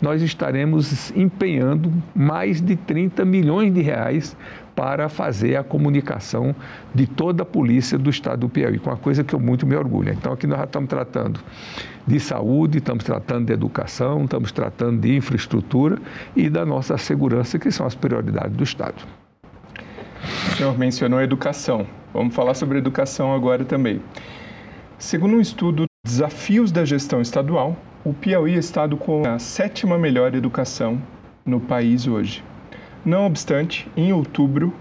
nós 0.01 0.23
estaremos 0.23 1.11
empenhando 1.17 1.93
mais 2.15 2.61
de 2.61 2.77
30 2.77 3.25
milhões 3.25 3.73
de 3.73 3.81
reais 3.81 4.37
para 4.75 5.09
fazer 5.09 5.57
a 5.57 5.63
comunicação 5.63 6.55
de 6.95 7.07
toda 7.07 7.43
a 7.43 7.47
polícia 7.47 7.97
do 7.97 8.11
estado 8.11 8.41
do 8.41 8.49
Piauí, 8.49 8.79
com 8.79 8.91
uma 8.91 8.97
coisa 8.97 9.23
que 9.23 9.35
eu 9.35 9.39
muito 9.39 9.67
me 9.67 9.77
orgulho. 9.77 10.13
Então 10.13 10.33
aqui 10.33 10.47
nós 10.47 10.59
já 10.59 10.65
estamos 10.65 10.89
tratando 10.89 11.41
de 12.07 12.21
saúde, 12.21 12.79
estamos 12.79 13.05
tratando 13.05 13.47
de 13.47 13.53
educação, 13.53 14.25
estamos 14.25 14.53
tratando 14.53 15.01
de 15.01 15.17
infraestrutura 15.17 15.99
e 16.35 16.51
da 16.51 16.67
nossa 16.67 16.99
segurança, 16.99 17.59
que 17.59 17.71
são 17.71 17.87
as 17.87 17.95
prioridades 17.95 18.57
do 18.57 18.65
estado. 18.65 19.03
O 20.53 20.57
senhor 20.57 20.77
mencionou 20.79 21.21
educação. 21.21 21.87
Vamos 22.13 22.35
falar 22.35 22.55
sobre 22.55 22.79
educação 22.79 23.33
agora 23.35 23.65
também. 23.65 24.01
Segundo 24.99 25.37
um 25.37 25.41
estudo 25.41 25.85
Desafios 26.07 26.71
da 26.71 26.85
Gestão 26.85 27.23
Estadual, 27.23 27.75
o 28.05 28.13
Piauí 28.13 28.55
é 28.55 28.59
estado 28.59 28.95
com 28.95 29.27
a 29.27 29.39
sétima 29.39 29.97
melhor 29.97 30.35
educação 30.35 31.01
no 31.47 31.59
país 31.59 32.07
hoje. 32.07 32.45
Não 33.03 33.25
obstante, 33.25 33.91
em 33.97 34.13
outubro, 34.13 34.75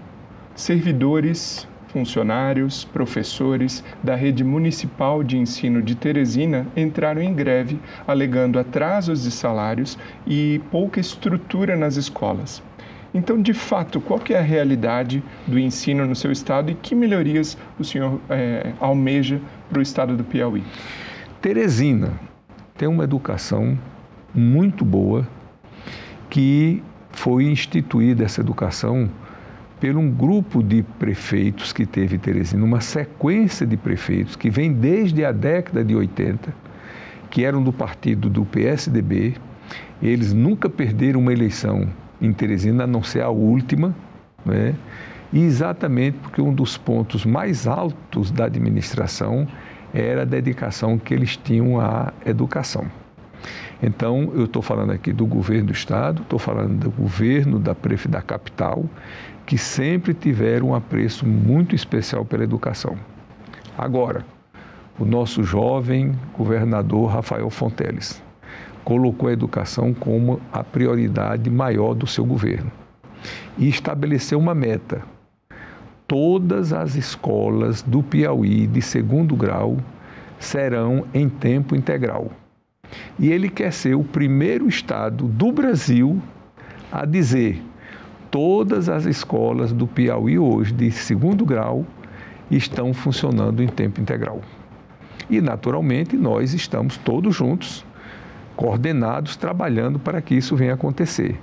servidores, 0.54 1.66
funcionários, 1.88 2.84
professores 2.84 3.82
da 4.02 4.14
rede 4.14 4.44
municipal 4.44 5.24
de 5.24 5.38
ensino 5.38 5.80
de 5.80 5.94
Teresina 5.94 6.66
entraram 6.76 7.22
em 7.22 7.32
greve 7.32 7.80
alegando 8.06 8.58
atrasos 8.58 9.22
de 9.22 9.30
salários 9.30 9.96
e 10.26 10.60
pouca 10.70 11.00
estrutura 11.00 11.74
nas 11.74 11.96
escolas. 11.96 12.62
Então, 13.14 13.40
de 13.40 13.54
fato, 13.54 13.98
qual 13.98 14.20
é 14.28 14.34
a 14.34 14.42
realidade 14.42 15.22
do 15.46 15.58
ensino 15.58 16.04
no 16.04 16.14
seu 16.14 16.30
estado 16.30 16.70
e 16.70 16.74
que 16.74 16.94
melhorias 16.94 17.56
o 17.78 17.84
senhor 17.84 18.20
é, 18.28 18.74
almeja 18.78 19.40
para 19.70 19.78
o 19.78 19.82
estado 19.82 20.14
do 20.14 20.22
Piauí? 20.22 20.62
Teresina 21.44 22.18
tem 22.74 22.88
uma 22.88 23.04
educação 23.04 23.78
muito 24.34 24.82
boa 24.82 25.28
que 26.30 26.82
foi 27.12 27.44
instituída 27.44 28.24
essa 28.24 28.40
educação 28.40 29.10
por 29.78 29.94
um 29.94 30.10
grupo 30.10 30.62
de 30.62 30.82
prefeitos 30.98 31.70
que 31.70 31.84
teve 31.84 32.16
Teresina, 32.16 32.64
uma 32.64 32.80
sequência 32.80 33.66
de 33.66 33.76
prefeitos 33.76 34.36
que 34.36 34.48
vem 34.48 34.72
desde 34.72 35.22
a 35.22 35.32
década 35.32 35.84
de 35.84 35.94
80, 35.94 36.50
que 37.28 37.44
eram 37.44 37.62
do 37.62 37.74
partido 37.74 38.30
do 38.30 38.46
PSDB. 38.46 39.34
Eles 40.00 40.32
nunca 40.32 40.70
perderam 40.70 41.20
uma 41.20 41.32
eleição 41.34 41.86
em 42.22 42.32
Teresina, 42.32 42.84
a 42.84 42.86
não 42.86 43.02
ser 43.02 43.20
a 43.20 43.28
última, 43.28 43.94
né? 44.46 44.74
e 45.30 45.40
exatamente 45.40 46.16
porque 46.22 46.40
um 46.40 46.54
dos 46.54 46.78
pontos 46.78 47.26
mais 47.26 47.66
altos 47.66 48.30
da 48.30 48.46
administração 48.46 49.46
era 49.94 50.22
a 50.22 50.24
dedicação 50.24 50.98
que 50.98 51.14
eles 51.14 51.36
tinham 51.36 51.80
à 51.80 52.12
educação. 52.26 52.86
Então, 53.80 54.32
eu 54.34 54.46
estou 54.46 54.60
falando 54.60 54.90
aqui 54.90 55.12
do 55.12 55.24
governo 55.24 55.66
do 55.66 55.72
Estado, 55.72 56.22
estou 56.22 56.38
falando 56.38 56.78
do 56.78 56.90
governo 56.90 57.58
da 57.60 57.76
da 58.08 58.22
capital, 58.22 58.84
que 59.46 59.56
sempre 59.56 60.12
tiveram 60.12 60.68
um 60.68 60.74
apreço 60.74 61.26
muito 61.26 61.74
especial 61.74 62.24
pela 62.24 62.42
educação. 62.42 62.96
Agora, 63.76 64.24
o 64.98 65.04
nosso 65.04 65.44
jovem 65.44 66.12
governador 66.36 67.10
Rafael 67.10 67.50
Fonteles 67.50 68.22
colocou 68.84 69.28
a 69.28 69.32
educação 69.32 69.92
como 69.94 70.40
a 70.52 70.62
prioridade 70.64 71.50
maior 71.50 71.94
do 71.94 72.06
seu 72.06 72.24
governo 72.24 72.70
e 73.58 73.68
estabeleceu 73.68 74.38
uma 74.38 74.54
meta. 74.54 75.02
Todas 76.14 76.72
as 76.72 76.94
escolas 76.94 77.82
do 77.82 78.00
Piauí 78.00 78.68
de 78.68 78.80
segundo 78.80 79.34
grau 79.34 79.78
serão 80.38 81.06
em 81.12 81.28
tempo 81.28 81.74
integral. 81.74 82.30
E 83.18 83.32
ele 83.32 83.48
quer 83.48 83.72
ser 83.72 83.96
o 83.96 84.04
primeiro 84.04 84.68
estado 84.68 85.26
do 85.26 85.50
Brasil 85.50 86.22
a 86.92 87.04
dizer: 87.04 87.60
todas 88.30 88.88
as 88.88 89.06
escolas 89.06 89.72
do 89.72 89.88
Piauí 89.88 90.38
hoje 90.38 90.72
de 90.72 90.88
segundo 90.92 91.44
grau 91.44 91.84
estão 92.48 92.94
funcionando 92.94 93.60
em 93.60 93.66
tempo 93.66 94.00
integral. 94.00 94.40
E, 95.28 95.40
naturalmente, 95.40 96.16
nós 96.16 96.54
estamos 96.54 96.96
todos 96.96 97.34
juntos 97.34 97.84
coordenados, 98.54 99.34
trabalhando 99.34 99.98
para 99.98 100.22
que 100.22 100.36
isso 100.36 100.54
venha 100.54 100.74
acontecer. 100.74 101.36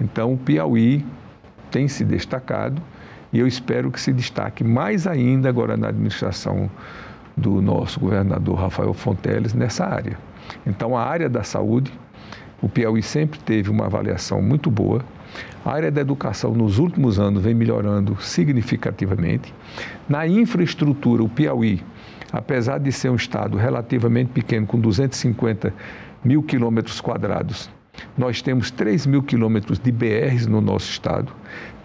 Então, 0.00 0.32
o 0.32 0.36
Piauí 0.36 1.06
tem 1.70 1.86
se 1.86 2.04
destacado 2.04 2.82
e 3.32 3.38
eu 3.38 3.46
espero 3.46 3.90
que 3.90 4.00
se 4.00 4.12
destaque 4.12 4.64
mais 4.64 5.06
ainda 5.06 5.48
agora 5.48 5.76
na 5.76 5.88
administração 5.88 6.70
do 7.36 7.62
nosso 7.62 8.00
governador 8.00 8.56
Rafael 8.56 8.92
Fonteles 8.94 9.54
nessa 9.54 9.84
área. 9.84 10.18
Então, 10.66 10.96
a 10.96 11.04
área 11.04 11.28
da 11.28 11.42
saúde, 11.42 11.92
o 12.60 12.68
Piauí 12.68 13.02
sempre 13.02 13.38
teve 13.38 13.70
uma 13.70 13.86
avaliação 13.86 14.42
muito 14.42 14.70
boa. 14.70 15.04
A 15.64 15.72
área 15.72 15.90
da 15.90 16.00
educação, 16.00 16.52
nos 16.52 16.78
últimos 16.78 17.18
anos, 17.18 17.42
vem 17.42 17.54
melhorando 17.54 18.16
significativamente. 18.20 19.54
Na 20.08 20.26
infraestrutura, 20.26 21.22
o 21.22 21.28
Piauí, 21.28 21.82
apesar 22.32 22.78
de 22.78 22.90
ser 22.90 23.10
um 23.10 23.16
estado 23.16 23.56
relativamente 23.56 24.30
pequeno, 24.32 24.66
com 24.66 24.80
250 24.80 25.72
mil 26.24 26.42
quilômetros 26.42 27.00
quadrados. 27.00 27.70
Nós 28.16 28.42
temos 28.42 28.70
3 28.70 29.06
mil 29.06 29.22
quilômetros 29.22 29.78
de 29.78 29.90
BRs 29.92 30.46
no 30.46 30.60
nosso 30.60 30.90
estado, 30.90 31.32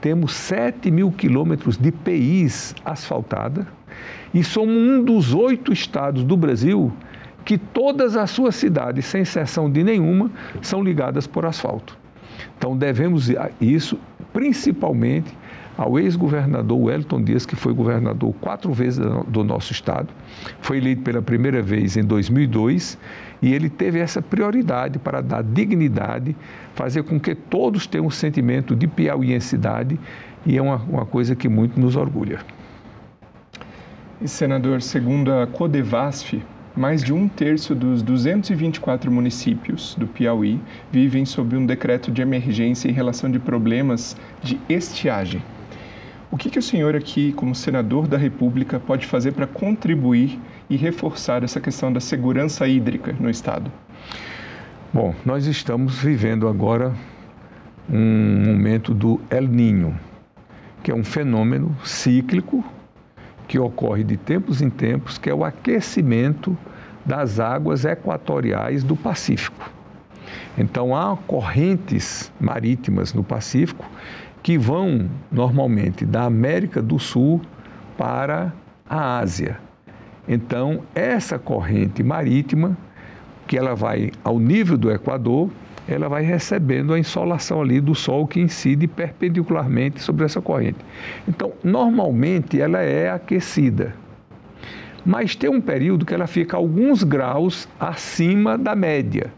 temos 0.01 0.33
7 0.33 0.91
mil 0.91 1.11
quilômetros 1.11 1.77
de 1.77 1.91
PIs 1.91 2.75
asfaltada 2.83 3.67
e 4.33 4.43
somos 4.43 4.75
um 4.75 5.03
dos 5.03 5.33
oito 5.33 5.71
estados 5.71 6.23
do 6.23 6.35
Brasil 6.35 6.91
que 7.45 7.57
todas 7.57 8.15
as 8.15 8.29
suas 8.29 8.55
cidades, 8.55 9.05
sem 9.05 9.21
exceção 9.21 9.69
de 9.69 9.83
nenhuma, 9.83 10.31
são 10.61 10.83
ligadas 10.83 11.27
por 11.27 11.45
asfalto. 11.45 11.97
Então 12.57 12.77
devemos 12.77 13.29
isso 13.59 13.97
principalmente 14.31 15.31
ao 15.77 15.99
ex-governador 15.99 16.77
Wellington 16.77 17.23
Dias, 17.23 17.45
que 17.45 17.55
foi 17.55 17.73
governador 17.73 18.33
quatro 18.39 18.71
vezes 18.71 18.99
do 19.27 19.43
nosso 19.43 19.71
estado, 19.71 20.09
foi 20.61 20.77
eleito 20.77 21.01
pela 21.01 21.21
primeira 21.21 21.61
vez 21.61 21.97
em 21.97 22.03
2002 22.03 22.97
e 23.41 23.53
ele 23.53 23.69
teve 23.69 23.99
essa 23.99 24.21
prioridade 24.21 24.99
para 24.99 25.21
dar 25.21 25.43
dignidade, 25.43 26.35
fazer 26.75 27.03
com 27.03 27.19
que 27.19 27.35
todos 27.35 27.87
tenham 27.87 28.07
um 28.07 28.11
sentimento 28.11 28.75
de 28.75 28.87
piauiensidade 28.87 29.99
e 30.45 30.57
é 30.57 30.61
uma, 30.61 30.77
uma 30.77 31.05
coisa 31.05 31.35
que 31.35 31.49
muito 31.49 31.79
nos 31.79 31.95
orgulha. 31.95 32.39
E, 34.21 34.27
senador, 34.27 34.81
segundo 34.81 35.33
a 35.33 35.47
Codevasf, 35.47 36.41
mais 36.75 37.03
de 37.03 37.13
um 37.13 37.27
terço 37.27 37.75
dos 37.75 38.01
224 38.01 39.11
municípios 39.11 39.95
do 39.95 40.07
Piauí 40.07 40.59
vivem 40.91 41.25
sob 41.25 41.55
um 41.55 41.65
decreto 41.65 42.11
de 42.11 42.21
emergência 42.21 42.89
em 42.89 42.93
relação 42.93 43.29
de 43.29 43.37
problemas 43.37 44.17
de 44.41 44.59
estiagem. 44.67 45.41
O 46.33 46.35
que, 46.35 46.49
que 46.49 46.57
o 46.57 46.63
senhor 46.63 46.95
aqui, 46.95 47.31
como 47.31 47.53
senador 47.53 48.07
da 48.07 48.17
República, 48.17 48.79
pode 48.79 49.05
fazer 49.05 49.33
para 49.33 49.45
contribuir 49.45 50.39
e 50.67 50.75
reforçar 50.75 51.43
essa 51.43 51.61
questão 51.61 51.93
da 51.93 51.99
segurança 51.99 52.67
hídrica 52.67 53.15
no 53.19 53.29
Estado? 53.29 53.71
Bom, 54.91 55.13
nós 55.23 55.45
estamos 55.45 55.99
vivendo 55.99 56.47
agora 56.47 56.91
um 57.87 58.45
momento 58.47 58.95
do 58.95 59.21
El 59.29 59.47
Ninho, 59.47 59.95
que 60.81 60.89
é 60.89 60.95
um 60.95 61.03
fenômeno 61.03 61.77
cíclico 61.85 62.65
que 63.47 63.59
ocorre 63.59 64.03
de 64.03 64.17
tempos 64.17 64.59
em 64.59 64.71
tempos, 64.71 65.19
que 65.19 65.29
é 65.29 65.35
o 65.35 65.45
aquecimento 65.45 66.57
das 67.05 67.39
águas 67.39 67.85
equatoriais 67.85 68.83
do 68.83 68.95
Pacífico. 68.95 69.71
Então, 70.57 70.95
há 70.95 71.15
correntes 71.27 72.31
marítimas 72.39 73.13
no 73.13 73.23
Pacífico 73.23 73.85
que 74.43 74.57
vão 74.57 75.09
normalmente 75.31 76.05
da 76.05 76.25
América 76.25 76.81
do 76.81 76.99
Sul 76.99 77.41
para 77.97 78.53
a 78.87 79.17
Ásia. 79.19 79.57
Então, 80.27 80.81
essa 80.93 81.39
corrente 81.39 82.03
marítima, 82.03 82.77
que 83.47 83.57
ela 83.57 83.73
vai 83.73 84.11
ao 84.23 84.37
nível 84.37 84.77
do 84.77 84.91
Equador, 84.91 85.49
ela 85.87 86.07
vai 86.07 86.23
recebendo 86.23 86.93
a 86.93 86.99
insolação 86.99 87.61
ali 87.61 87.79
do 87.79 87.95
Sol 87.95 88.27
que 88.27 88.39
incide 88.39 88.87
perpendicularmente 88.87 90.01
sobre 90.01 90.25
essa 90.25 90.41
corrente. 90.41 90.79
Então, 91.27 91.53
normalmente 91.63 92.59
ela 92.59 92.79
é 92.81 93.09
aquecida, 93.09 93.95
mas 95.05 95.35
tem 95.35 95.49
um 95.49 95.61
período 95.61 96.05
que 96.05 96.13
ela 96.13 96.27
fica 96.27 96.55
alguns 96.55 97.03
graus 97.03 97.67
acima 97.79 98.57
da 98.57 98.75
média. 98.75 99.31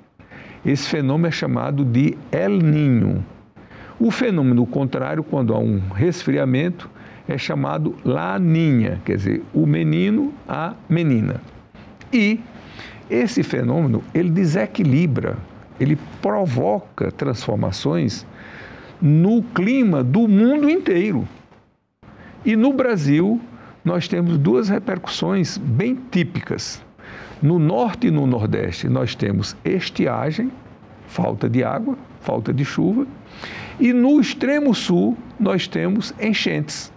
Esse 0.63 0.89
fenômeno 0.89 1.27
é 1.27 1.31
chamado 1.31 1.83
de 1.85 2.17
El 2.31 2.57
Ninho. 2.57 3.23
O 3.99 4.11
fenômeno 4.11 4.65
contrário, 4.65 5.23
quando 5.23 5.53
há 5.53 5.59
um 5.59 5.79
resfriamento, 5.89 6.89
é 7.27 7.37
chamado 7.37 7.95
Laninha, 8.03 9.01
quer 9.05 9.17
dizer, 9.17 9.43
o 9.53 9.65
menino, 9.65 10.33
a 10.47 10.73
menina. 10.87 11.41
E 12.11 12.39
esse 13.09 13.41
fenômeno, 13.41 14.03
ele 14.13 14.29
desequilibra 14.29 15.37
ele 15.79 15.97
provoca 16.21 17.11
transformações 17.11 18.25
no 19.01 19.43
clima 19.43 20.03
do 20.03 20.27
mundo 20.27 20.69
inteiro. 20.69 21.27
E 22.45 22.55
no 22.55 22.71
Brasil, 22.73 23.41
nós 23.83 24.07
temos 24.07 24.37
duas 24.37 24.69
repercussões 24.69 25.57
bem 25.57 25.97
típicas. 26.11 26.83
No 27.41 27.59
norte 27.59 28.07
e 28.07 28.11
no 28.11 28.25
nordeste, 28.25 28.87
nós 28.87 29.15
temos 29.15 29.55
estiagem, 29.65 30.51
falta 31.07 31.49
de 31.49 31.63
água, 31.63 31.97
falta 32.21 32.53
de 32.53 32.65
chuva, 32.65 33.07
e 33.79 33.93
no 33.93 34.19
extremo 34.19 34.73
sul, 34.73 35.17
nós 35.39 35.67
temos 35.67 36.13
enchentes. 36.19 36.91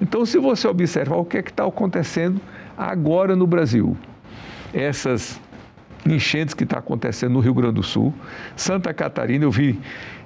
Então, 0.00 0.26
se 0.26 0.38
você 0.38 0.66
observar 0.66 1.16
o 1.16 1.24
que 1.24 1.36
é 1.36 1.40
está 1.40 1.64
acontecendo 1.64 2.40
agora 2.76 3.36
no 3.36 3.46
Brasil, 3.46 3.96
essas 4.72 5.40
enchentes 6.06 6.54
que 6.54 6.64
está 6.64 6.78
acontecendo 6.78 7.32
no 7.32 7.40
Rio 7.40 7.54
Grande 7.54 7.74
do 7.74 7.82
Sul. 7.82 8.12
Santa 8.56 8.92
Catarina, 8.92 9.44
eu 9.44 9.50
vi, 9.50 9.78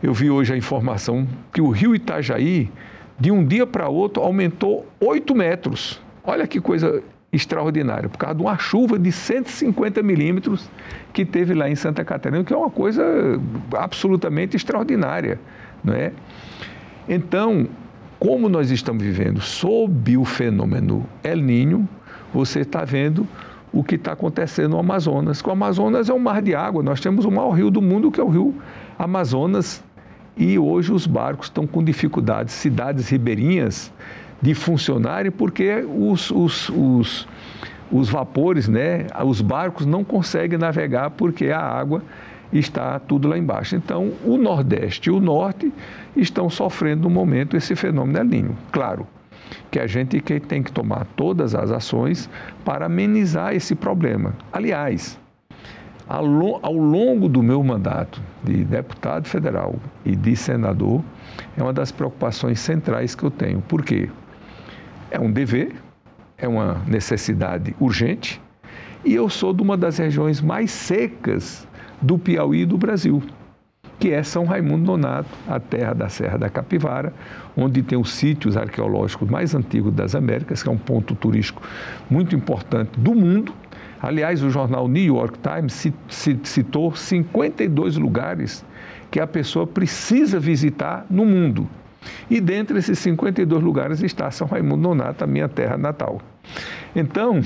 eu 0.03 0.15
vi 0.15 0.31
hoje 0.31 0.55
a 0.55 0.57
informação 0.57 1.27
que 1.53 1.61
o 1.61 1.71
rio 1.71 1.95
Itajaí, 1.95 2.71
de 3.19 3.31
um 3.31 3.45
dia 3.45 3.67
para 3.67 3.89
outro, 3.89 4.23
aumentou 4.23 4.87
8 5.01 5.35
metros. 5.35 6.01
Olha 6.25 6.47
que 6.47 6.61
coisa 6.61 7.03
extraordinária, 7.33 8.09
por 8.09 8.19
causa 8.19 8.35
de 8.37 8.43
uma 8.43 8.57
chuva 8.57 8.99
de 8.99 9.11
150 9.13 10.03
milímetros 10.03 10.71
que 11.13 11.25
teve 11.25 11.55
lá 11.55 11.69
em 11.69 11.75
Santa 11.75 12.05
Catarina, 12.05 12.43
que 12.45 12.53
é 12.53 12.57
uma 12.57 12.71
coisa 12.71 13.05
absolutamente 13.77 14.57
extraordinária, 14.57 15.39
não 15.83 15.95
é? 15.95 16.13
Então, 17.09 17.69
como 18.19 18.49
nós 18.49 18.71
estamos 18.71 19.03
vivendo 19.03 19.41
sob 19.41 20.17
o 20.17 20.25
fenômeno 20.25 21.07
El 21.23 21.39
Ninho, 21.39 21.89
você 22.33 22.61
está 22.61 22.85
vendo 22.85 23.27
o 23.73 23.85
que 23.85 23.97
está 23.97 24.13
acontecendo 24.13 24.71
no 24.71 24.79
Amazonas. 24.79 25.43
O 25.43 25.51
Amazonas 25.51 26.09
é 26.09 26.15
um 26.15 26.19
mar 26.19 26.41
de 26.41 26.55
água, 26.55 26.83
nós 26.83 27.01
temos 27.01 27.25
o 27.25 27.31
maior 27.31 27.51
rio 27.51 27.71
do 27.71 27.83
mundo, 27.83 28.11
que 28.11 28.21
é 28.21 28.25
o 28.25 28.29
rio 28.29 28.55
Amazonas, 28.99 29.85
e 30.37 30.59
hoje 30.59 30.93
os 30.93 31.07
barcos 31.07 31.47
estão 31.47 31.67
com 31.67 31.83
dificuldades, 31.83 32.55
cidades 32.55 33.09
ribeirinhas, 33.09 33.93
de 34.41 34.55
funcionarem, 34.55 35.31
porque 35.31 35.85
os, 35.89 36.31
os, 36.31 36.69
os, 36.69 37.29
os 37.91 38.09
vapores, 38.09 38.69
né, 38.69 39.07
os 39.25 39.41
barcos 39.41 39.87
não 39.87 40.05
conseguem 40.05 40.59
navegar 40.59 41.11
porque 41.11 41.47
a 41.47 41.61
água 41.61 42.03
está 42.53 42.99
tudo 42.99 43.29
lá 43.29 43.37
embaixo. 43.37 43.77
Então, 43.77 44.13
o 44.25 44.37
Nordeste 44.37 45.09
e 45.09 45.13
o 45.13 45.21
Norte 45.21 45.73
estão 46.17 46.49
sofrendo 46.49 47.05
no 47.05 47.11
momento 47.11 47.57
esse 47.57 47.75
fenômeno 47.75 48.19
El 48.19 48.51
Claro, 48.71 49.07
que 49.71 49.79
a 49.79 49.87
gente 49.87 50.21
tem 50.21 50.63
que 50.63 50.73
tomar 50.73 51.07
todas 51.17 51.55
as 51.55 51.71
ações 51.71 52.31
para 52.65 52.87
amenizar 52.87 53.55
esse 53.55 53.75
problema. 53.75 54.35
Aliás, 54.53 55.19
ao 56.09 56.25
longo 56.25 57.29
do 57.29 57.43
meu 57.43 57.63
mandato 57.65 58.21
de 58.45 58.65
deputado 58.65 59.27
federal 59.27 59.75
e 60.05 60.15
de 60.15 60.37
senador, 60.37 61.03
é 61.57 61.63
uma 61.63 61.73
das 61.73 61.91
preocupações 61.91 62.61
centrais 62.61 63.15
que 63.15 63.25
eu 63.25 63.31
tenho. 63.31 63.61
Por 63.61 63.83
quê? 63.83 64.09
É 65.11 65.21
um 65.21 65.31
dever, 65.31 65.75
é 66.37 66.49
uma 66.49 66.83
necessidade 66.87 67.75
urgente 67.81 68.41
e 69.05 69.15
eu 69.15 69.29
sou 69.29 69.53
de 69.53 69.63
uma 69.63 69.77
das 69.77 69.99
regiões 69.99 70.41
mais 70.41 70.71
secas 70.71 71.67
do 72.03 72.19
Piauí 72.19 72.63
e 72.63 72.67
do 72.67 72.77
Brasil 72.77 73.23
que 73.99 74.11
é 74.13 74.23
São 74.23 74.45
Raimundo 74.45 74.85
Nonato, 74.85 75.29
a 75.49 75.59
terra 75.59 75.95
da 75.95 76.09
Serra 76.09 76.37
da 76.37 76.51
Capivara, 76.51 77.13
onde 77.57 77.83
tem 77.83 77.99
os 77.99 78.13
sítios 78.13 78.57
arqueológicos 78.57 79.29
mais 79.29 79.55
antigos 79.55 79.93
das 79.93 80.15
Américas, 80.15 80.63
que 80.63 80.69
é 80.69 80.73
um 80.73 80.79
ponto 80.79 81.15
turístico 81.15 81.63
muito 82.11 82.37
importante 82.37 82.91
do 82.99 83.15
mundo. 83.15 83.55
Aliás, 84.03 84.43
o 84.43 84.51
jornal 84.51 84.87
New 84.87 85.03
York 85.03 85.39
Times 85.39 85.91
citou 86.43 86.95
52 86.95 87.97
lugares 87.97 88.65
que 89.11 89.19
a 89.19 89.27
pessoa 89.27 89.67
precisa 89.67 90.39
visitar 90.39 91.07
no 91.09 91.25
mundo. 91.25 91.67
E 92.31 92.41
dentre 92.41 92.79
esses 92.79 92.99
52 92.99 93.63
lugares 93.63 94.03
está 94.03 94.31
São 94.31 94.47
Raimundo 94.47 94.83
Nonato, 94.83 95.25
a 95.25 95.27
minha 95.27 95.49
terra 95.49 95.77
natal. 95.77 96.21
Então, 96.95 97.41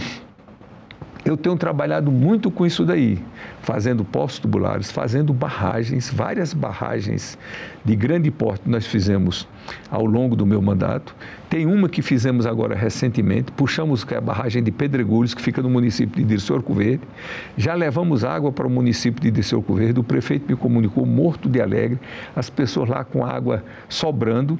eu 1.25 1.37
tenho 1.37 1.57
trabalhado 1.57 2.11
muito 2.11 2.51
com 2.51 2.65
isso 2.65 2.85
daí, 2.85 3.19
fazendo 3.63 4.05
postos 4.05 4.41
tubulares, 4.41 4.91
fazendo 4.91 5.33
barragens, 5.33 6.11
várias 6.11 6.55
barragens 6.55 7.39
de 7.85 7.97
grande 7.97 8.31
porte 8.31 8.69
nós 8.69 8.87
fizemos 8.87 9.47
ao 9.91 10.05
longo 10.05 10.37
do 10.37 10.45
meu 10.45 10.61
mandato. 10.61 11.15
Tem 11.49 11.67
uma 11.67 11.89
que 11.89 12.03
fizemos 12.03 12.47
agora 12.47 12.75
recentemente, 12.75 13.51
puxamos 13.53 14.05
que 14.05 14.15
é 14.15 14.19
a 14.19 14.21
barragem 14.21 14.63
de 14.63 14.71
Pedregulhos, 14.71 15.35
que 15.35 15.43
fica 15.43 15.63
no 15.63 15.69
município 15.69 16.17
de 16.17 16.25
Dirceu 16.25 16.61
Verde. 16.61 17.03
Já 17.57 17.75
levamos 17.75 18.25
água 18.25 18.53
para 18.53 18.67
o 18.67 18.71
município 18.71 19.21
de 19.21 19.31
Dirceu 19.31 19.61
Verde, 19.61 20.01
o 20.01 20.05
prefeito 20.05 20.47
me 20.49 20.57
comunicou 20.57 21.05
morto 21.05 21.49
de 21.49 21.61
alegre, 21.61 21.99
as 22.35 22.49
pessoas 22.49 22.89
lá 22.89 23.05
com 23.05 23.25
água 23.25 23.65
sobrando. 23.89 24.59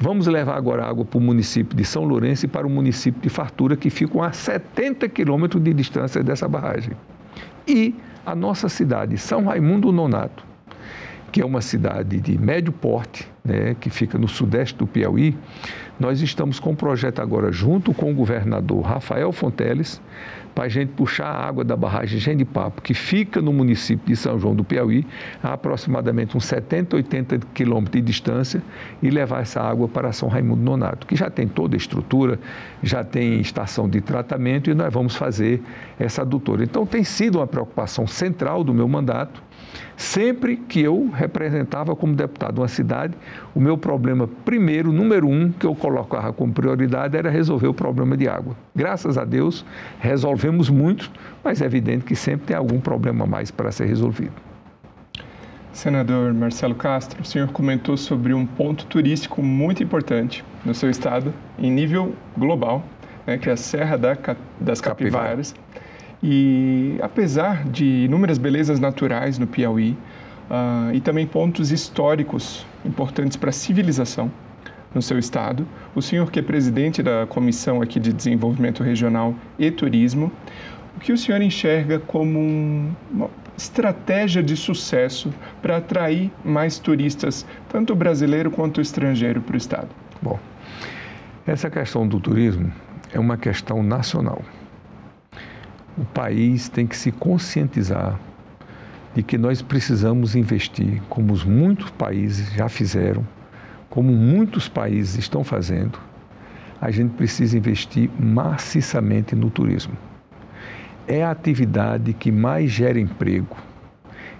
Vamos 0.00 0.26
levar 0.26 0.56
agora 0.56 0.84
água 0.84 1.04
para 1.04 1.18
o 1.18 1.20
município 1.20 1.76
de 1.76 1.84
São 1.84 2.04
Lourenço 2.04 2.46
e 2.46 2.48
para 2.48 2.66
o 2.66 2.70
município 2.70 3.20
de 3.20 3.28
Fartura, 3.28 3.76
que 3.76 3.90
ficam 3.90 4.22
a 4.22 4.32
70 4.32 5.08
quilômetros 5.08 5.62
de 5.62 5.74
distância 5.74 6.22
dessa 6.22 6.48
barragem. 6.48 6.92
E 7.66 7.94
a 8.24 8.34
nossa 8.34 8.68
cidade, 8.68 9.16
São 9.16 9.44
Raimundo 9.44 9.92
Nonato, 9.92 10.44
que 11.30 11.40
é 11.40 11.44
uma 11.44 11.60
cidade 11.60 12.20
de 12.20 12.38
médio 12.38 12.72
porte, 12.72 13.28
né, 13.44 13.74
que 13.80 13.88
fica 13.90 14.18
no 14.18 14.28
sudeste 14.28 14.76
do 14.76 14.86
Piauí, 14.86 15.36
nós 15.98 16.20
estamos 16.22 16.58
com 16.58 16.70
um 16.70 16.74
projeto 16.74 17.20
agora, 17.20 17.52
junto 17.52 17.92
com 17.92 18.10
o 18.10 18.14
governador 18.14 18.80
Rafael 18.80 19.30
Fonteles, 19.32 20.00
para 20.54 20.64
a 20.64 20.68
gente 20.68 20.92
puxar 20.92 21.26
a 21.26 21.46
água 21.46 21.64
da 21.64 21.76
barragem 21.76 22.18
Genipapo, 22.18 22.82
que 22.82 22.94
fica 22.94 23.40
no 23.40 23.52
município 23.52 24.06
de 24.06 24.16
São 24.16 24.38
João 24.38 24.54
do 24.54 24.64
Piauí, 24.64 25.06
a 25.42 25.52
aproximadamente 25.52 26.36
uns 26.36 26.44
70, 26.46 26.96
80 26.96 27.40
quilômetros 27.54 27.92
de 27.92 28.00
distância, 28.00 28.62
e 29.02 29.10
levar 29.10 29.42
essa 29.42 29.60
água 29.60 29.86
para 29.86 30.10
São 30.12 30.28
Raimundo 30.28 30.62
Nonato, 30.62 31.06
que 31.06 31.14
já 31.14 31.30
tem 31.30 31.46
toda 31.46 31.76
a 31.76 31.78
estrutura, 31.78 32.38
já 32.82 33.04
tem 33.04 33.40
estação 33.40 33.88
de 33.88 34.00
tratamento 34.00 34.70
e 34.70 34.74
nós 34.74 34.92
vamos 34.92 35.14
fazer 35.14 35.62
essa 35.98 36.22
adutora. 36.22 36.64
Então, 36.64 36.84
tem 36.84 37.04
sido 37.04 37.38
uma 37.38 37.46
preocupação 37.46 38.06
central 38.06 38.64
do 38.64 38.74
meu 38.74 38.88
mandato 38.88 39.42
Sempre 39.96 40.56
que 40.56 40.80
eu 40.80 41.10
representava 41.12 41.94
como 41.94 42.14
deputado 42.14 42.58
uma 42.58 42.68
cidade, 42.68 43.14
o 43.54 43.60
meu 43.60 43.76
problema 43.76 44.28
primeiro, 44.44 44.92
número 44.92 45.28
um, 45.28 45.52
que 45.52 45.66
eu 45.66 45.74
colocava 45.74 46.32
como 46.32 46.52
prioridade 46.52 47.16
era 47.16 47.30
resolver 47.30 47.68
o 47.68 47.74
problema 47.74 48.16
de 48.16 48.28
água. 48.28 48.56
Graças 48.74 49.18
a 49.18 49.24
Deus, 49.24 49.64
resolvemos 49.98 50.70
muito, 50.70 51.10
mas 51.44 51.60
é 51.60 51.66
evidente 51.66 52.04
que 52.04 52.16
sempre 52.16 52.46
tem 52.46 52.56
algum 52.56 52.80
problema 52.80 53.26
mais 53.26 53.50
para 53.50 53.70
ser 53.70 53.86
resolvido. 53.86 54.32
Senador 55.72 56.34
Marcelo 56.34 56.74
Castro, 56.74 57.22
o 57.22 57.24
senhor 57.24 57.48
comentou 57.52 57.96
sobre 57.96 58.34
um 58.34 58.44
ponto 58.44 58.86
turístico 58.86 59.42
muito 59.42 59.82
importante 59.82 60.44
no 60.64 60.74
seu 60.74 60.90
estado, 60.90 61.32
em 61.58 61.70
nível 61.70 62.14
global, 62.36 62.82
né, 63.26 63.38
que 63.38 63.48
é 63.48 63.52
a 63.52 63.56
Serra 63.56 63.96
da, 63.96 64.16
das 64.58 64.80
Capivaras. 64.80 65.52
Capivara 65.52 65.89
E 66.22 66.98
apesar 67.00 67.64
de 67.64 68.04
inúmeras 68.04 68.36
belezas 68.36 68.78
naturais 68.78 69.38
no 69.38 69.46
Piauí 69.46 69.96
uh, 70.50 70.94
e 70.94 71.00
também 71.00 71.26
pontos 71.26 71.72
históricos 71.72 72.66
importantes 72.84 73.36
para 73.36 73.50
a 73.50 73.52
civilização 73.52 74.30
no 74.94 75.00
seu 75.00 75.18
estado, 75.18 75.66
o 75.94 76.02
senhor 76.02 76.30
que 76.30 76.40
é 76.40 76.42
presidente 76.42 77.02
da 77.02 77.26
Comissão 77.26 77.80
aqui 77.80 77.98
de 77.98 78.12
Desenvolvimento 78.12 78.82
Regional 78.82 79.34
e 79.58 79.70
Turismo, 79.70 80.30
o 80.96 81.00
que 81.00 81.12
o 81.12 81.16
senhor 81.16 81.40
enxerga 81.40 81.98
como 82.00 82.38
um, 82.38 82.92
uma 83.10 83.30
estratégia 83.56 84.42
de 84.42 84.56
sucesso 84.56 85.32
para 85.62 85.76
atrair 85.76 86.30
mais 86.44 86.78
turistas, 86.78 87.46
tanto 87.68 87.94
brasileiro 87.94 88.50
quanto 88.50 88.80
estrangeiro, 88.80 89.40
para 89.40 89.54
o 89.54 89.56
estado? 89.56 89.88
Bom, 90.20 90.38
essa 91.46 91.70
questão 91.70 92.06
do 92.06 92.18
turismo 92.18 92.72
é 93.12 93.18
uma 93.18 93.36
questão 93.36 93.82
nacional 93.82 94.42
o 95.98 96.04
país 96.04 96.68
tem 96.68 96.86
que 96.86 96.96
se 96.96 97.10
conscientizar 97.10 98.18
de 99.14 99.22
que 99.22 99.36
nós 99.36 99.60
precisamos 99.60 100.36
investir, 100.36 101.02
como 101.08 101.32
os 101.32 101.44
muitos 101.44 101.90
países 101.90 102.52
já 102.52 102.68
fizeram, 102.68 103.26
como 103.88 104.12
muitos 104.12 104.68
países 104.68 105.16
estão 105.16 105.42
fazendo, 105.42 105.98
a 106.80 106.90
gente 106.90 107.10
precisa 107.14 107.58
investir 107.58 108.08
maciçamente 108.18 109.34
no 109.34 109.50
turismo. 109.50 109.94
É 111.06 111.24
a 111.24 111.30
atividade 111.30 112.12
que 112.12 112.30
mais 112.30 112.70
gera 112.70 113.00
emprego, 113.00 113.56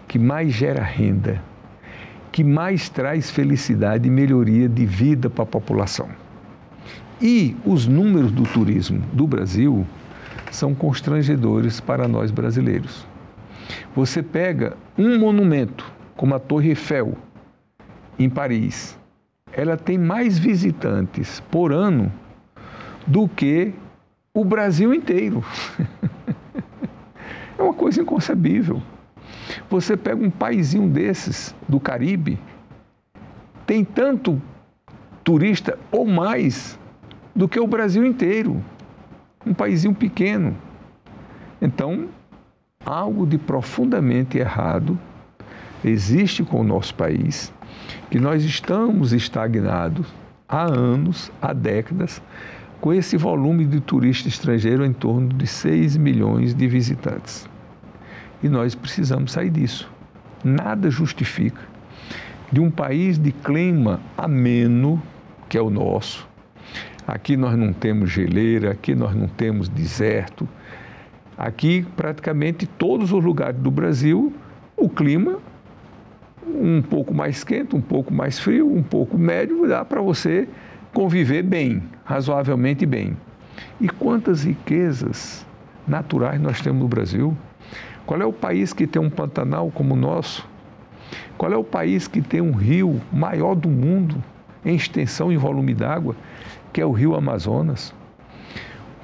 que 0.06 0.18
mais 0.18 0.52
gera 0.52 0.82
renda, 0.82 1.42
que 2.30 2.44
mais 2.44 2.88
traz 2.88 3.30
felicidade 3.30 4.06
e 4.06 4.10
melhoria 4.10 4.68
de 4.68 4.86
vida 4.86 5.28
para 5.28 5.42
a 5.42 5.46
população. 5.46 6.08
E 7.20 7.56
os 7.66 7.86
números 7.86 8.30
do 8.30 8.44
turismo 8.44 9.02
do 9.12 9.26
Brasil 9.26 9.84
são 10.50 10.74
constrangedores 10.74 11.80
para 11.80 12.08
nós 12.08 12.30
brasileiros. 12.30 13.06
Você 13.94 14.22
pega 14.22 14.76
um 14.98 15.18
monumento, 15.18 15.90
como 16.16 16.34
a 16.34 16.38
Torre 16.38 16.70
Eiffel, 16.70 17.16
em 18.18 18.28
Paris, 18.28 18.98
ela 19.52 19.76
tem 19.76 19.98
mais 19.98 20.38
visitantes 20.38 21.40
por 21.50 21.72
ano 21.72 22.12
do 23.06 23.28
que 23.28 23.72
o 24.32 24.44
Brasil 24.44 24.92
inteiro. 24.94 25.44
é 27.58 27.62
uma 27.62 27.74
coisa 27.74 28.02
inconcebível. 28.02 28.82
Você 29.68 29.96
pega 29.96 30.22
um 30.22 30.30
paizinho 30.30 30.88
desses, 30.88 31.54
do 31.68 31.80
Caribe, 31.80 32.38
tem 33.66 33.84
tanto 33.84 34.40
turista 35.24 35.78
ou 35.90 36.06
mais 36.06 36.78
do 37.34 37.48
que 37.48 37.58
o 37.58 37.66
Brasil 37.66 38.04
inteiro 38.04 38.62
um 39.44 39.55
paísinho 39.55 39.94
pequeno. 39.94 40.57
Então, 41.61 42.09
algo 42.85 43.26
de 43.26 43.38
profundamente 43.38 44.38
errado 44.38 44.98
existe 45.85 46.42
com 46.42 46.61
o 46.61 46.64
nosso 46.64 46.94
país, 46.94 47.53
que 48.11 48.18
nós 48.18 48.44
estamos 48.44 49.12
estagnados 49.12 50.07
há 50.48 50.64
anos, 50.64 51.31
há 51.40 51.53
décadas, 51.53 52.22
com 52.81 52.92
esse 52.92 53.16
volume 53.16 53.66
de 53.66 53.81
turista 53.81 54.29
estrangeiro 54.29 54.85
em 54.85 54.92
torno 54.92 55.29
de 55.29 55.46
6 55.46 55.96
milhões 55.96 56.55
de 56.55 56.66
visitantes. 56.66 57.48
E 58.42 58.48
nós 58.48 58.74
precisamos 58.74 59.33
sair 59.33 59.50
disso. 59.50 59.90
Nada 60.42 60.90
justifica 60.90 61.61
de 62.50 62.61
um 62.61 62.70
país 62.70 63.18
de 63.18 63.33
clima 63.33 64.00
ameno, 64.16 65.00
que 65.48 65.59
é 65.59 65.62
o 65.62 65.70
nosso, 65.70 66.29
Aqui 67.06 67.36
nós 67.36 67.56
não 67.56 67.72
temos 67.72 68.10
geleira, 68.10 68.72
aqui 68.72 68.94
nós 68.94 69.14
não 69.14 69.26
temos 69.26 69.68
deserto. 69.68 70.48
Aqui, 71.36 71.86
praticamente 71.96 72.66
todos 72.66 73.12
os 73.12 73.24
lugares 73.24 73.58
do 73.58 73.70
Brasil, 73.70 74.32
o 74.76 74.88
clima 74.88 75.38
um 76.46 76.82
pouco 76.82 77.14
mais 77.14 77.42
quente, 77.44 77.74
um 77.74 77.80
pouco 77.80 78.12
mais 78.12 78.38
frio, 78.38 78.70
um 78.70 78.82
pouco 78.82 79.16
médio, 79.16 79.66
dá 79.66 79.84
para 79.84 80.00
você 80.00 80.48
conviver 80.92 81.42
bem, 81.42 81.82
razoavelmente 82.04 82.84
bem. 82.84 83.16
E 83.80 83.88
quantas 83.88 84.44
riquezas 84.44 85.46
naturais 85.86 86.40
nós 86.40 86.60
temos 86.60 86.80
no 86.80 86.88
Brasil? 86.88 87.36
Qual 88.06 88.20
é 88.20 88.26
o 88.26 88.32
país 88.32 88.72
que 88.72 88.86
tem 88.86 89.00
um 89.00 89.10
Pantanal 89.10 89.70
como 89.70 89.94
o 89.94 89.96
nosso? 89.96 90.48
Qual 91.38 91.52
é 91.52 91.56
o 91.56 91.64
país 91.64 92.06
que 92.06 92.20
tem 92.20 92.40
um 92.40 92.52
rio 92.52 93.00
maior 93.12 93.54
do 93.54 93.68
mundo 93.68 94.22
em 94.64 94.74
extensão 94.74 95.32
e 95.32 95.36
volume 95.36 95.74
d'água? 95.74 96.14
Que 96.72 96.80
é 96.80 96.87
o 96.87 96.92
rio 96.92 97.14
Amazonas. 97.14 97.94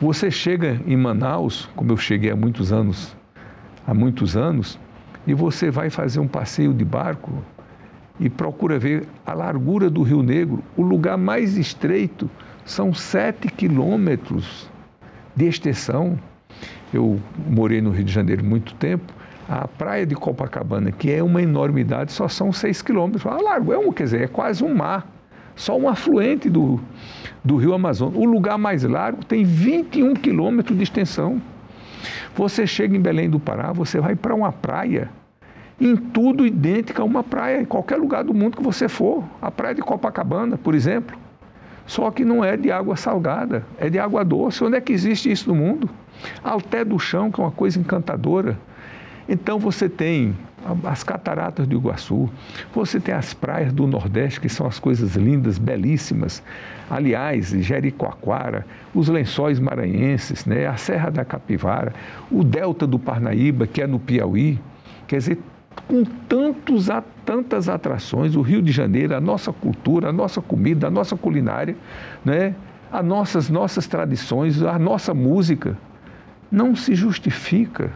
Você 0.00 0.30
chega 0.30 0.80
em 0.86 0.96
Manaus, 0.96 1.68
como 1.74 1.92
eu 1.92 1.96
cheguei 1.96 2.30
há 2.30 2.36
muitos 2.36 2.72
anos, 2.72 3.16
há 3.86 3.94
muitos 3.94 4.36
anos, 4.36 4.78
e 5.26 5.34
você 5.34 5.70
vai 5.70 5.90
fazer 5.90 6.20
um 6.20 6.28
passeio 6.28 6.72
de 6.74 6.84
barco 6.84 7.32
e 8.20 8.28
procura 8.28 8.78
ver 8.78 9.08
a 9.24 9.32
largura 9.32 9.90
do 9.90 10.02
Rio 10.02 10.22
Negro. 10.22 10.62
O 10.76 10.82
lugar 10.82 11.16
mais 11.16 11.56
estreito 11.56 12.30
são 12.64 12.92
sete 12.94 13.48
quilômetros 13.48 14.70
de 15.34 15.46
extensão. 15.46 16.18
Eu 16.92 17.20
morei 17.48 17.80
no 17.80 17.90
Rio 17.90 18.04
de 18.04 18.12
Janeiro 18.12 18.44
muito 18.44 18.74
tempo. 18.74 19.12
A 19.48 19.66
praia 19.66 20.04
de 20.04 20.14
Copacabana, 20.14 20.90
que 20.90 21.10
é 21.10 21.22
uma 21.22 21.40
enormidade, 21.40 22.12
só 22.12 22.28
são 22.28 22.52
seis 22.52 22.82
quilômetros. 22.82 23.24
A 23.26 23.40
largo 23.40 23.72
é 23.72 23.78
um, 23.78 23.92
quer 23.92 24.04
dizer, 24.04 24.22
é 24.22 24.26
quase 24.26 24.62
um 24.62 24.74
mar 24.74 25.15
só 25.56 25.76
um 25.76 25.88
afluente 25.88 26.48
do, 26.48 26.78
do 27.42 27.56
rio 27.56 27.72
Amazonas. 27.74 28.14
O 28.14 28.24
lugar 28.24 28.58
mais 28.58 28.84
largo 28.84 29.24
tem 29.24 29.42
21 29.42 30.14
quilômetros 30.14 30.76
de 30.76 30.84
extensão. 30.84 31.40
Você 32.36 32.66
chega 32.66 32.94
em 32.94 33.00
Belém 33.00 33.28
do 33.28 33.40
Pará, 33.40 33.72
você 33.72 33.98
vai 33.98 34.14
para 34.14 34.34
uma 34.34 34.52
praia, 34.52 35.10
em 35.80 35.96
tudo 35.96 36.46
idêntica 36.46 37.02
a 37.02 37.04
uma 37.04 37.24
praia, 37.24 37.62
em 37.62 37.64
qualquer 37.64 37.96
lugar 37.96 38.22
do 38.22 38.34
mundo 38.34 38.58
que 38.58 38.62
você 38.62 38.88
for. 38.88 39.24
A 39.40 39.50
praia 39.50 39.74
de 39.74 39.82
Copacabana, 39.82 40.58
por 40.58 40.74
exemplo. 40.74 41.18
Só 41.86 42.10
que 42.10 42.24
não 42.24 42.44
é 42.44 42.56
de 42.56 42.70
água 42.70 42.96
salgada, 42.96 43.64
é 43.78 43.88
de 43.88 43.98
água 43.98 44.24
doce. 44.24 44.62
Onde 44.62 44.76
é 44.76 44.80
que 44.80 44.92
existe 44.92 45.30
isso 45.30 45.48
no 45.48 45.54
mundo? 45.54 45.88
Alté 46.42 46.84
do 46.84 46.98
chão, 46.98 47.30
que 47.30 47.40
é 47.40 47.44
uma 47.44 47.52
coisa 47.52 47.78
encantadora. 47.78 48.58
Então 49.28 49.58
você 49.58 49.88
tem 49.88 50.36
as 50.84 51.02
cataratas 51.02 51.66
do 51.66 51.76
Iguaçu, 51.76 52.28
você 52.74 52.98
tem 52.98 53.14
as 53.14 53.34
praias 53.34 53.72
do 53.72 53.86
Nordeste, 53.86 54.40
que 54.40 54.48
são 54.48 54.66
as 54.66 54.78
coisas 54.78 55.14
lindas, 55.14 55.58
belíssimas. 55.58 56.42
Aliás, 56.90 57.50
Jericoacoara, 57.50 58.64
os 58.94 59.08
lençóis 59.08 59.58
maranhenses, 59.58 60.44
né? 60.44 60.66
a 60.66 60.76
Serra 60.76 61.10
da 61.10 61.24
Capivara, 61.24 61.92
o 62.30 62.42
Delta 62.42 62.86
do 62.86 62.98
Parnaíba, 62.98 63.66
que 63.66 63.82
é 63.82 63.86
no 63.86 63.98
Piauí. 63.98 64.58
Quer 65.06 65.18
dizer, 65.18 65.38
com 65.86 66.04
tantos, 66.28 66.88
tantas 67.24 67.68
atrações, 67.68 68.34
o 68.34 68.42
Rio 68.42 68.62
de 68.62 68.72
Janeiro, 68.72 69.14
a 69.14 69.20
nossa 69.20 69.52
cultura, 69.52 70.08
a 70.08 70.12
nossa 70.12 70.40
comida, 70.40 70.86
a 70.86 70.90
nossa 70.90 71.16
culinária, 71.16 71.76
né? 72.24 72.54
as 72.92 73.04
nossas, 73.04 73.50
nossas 73.50 73.86
tradições, 73.86 74.62
a 74.62 74.78
nossa 74.78 75.12
música, 75.12 75.76
não 76.50 76.74
se 76.74 76.94
justifica 76.94 77.90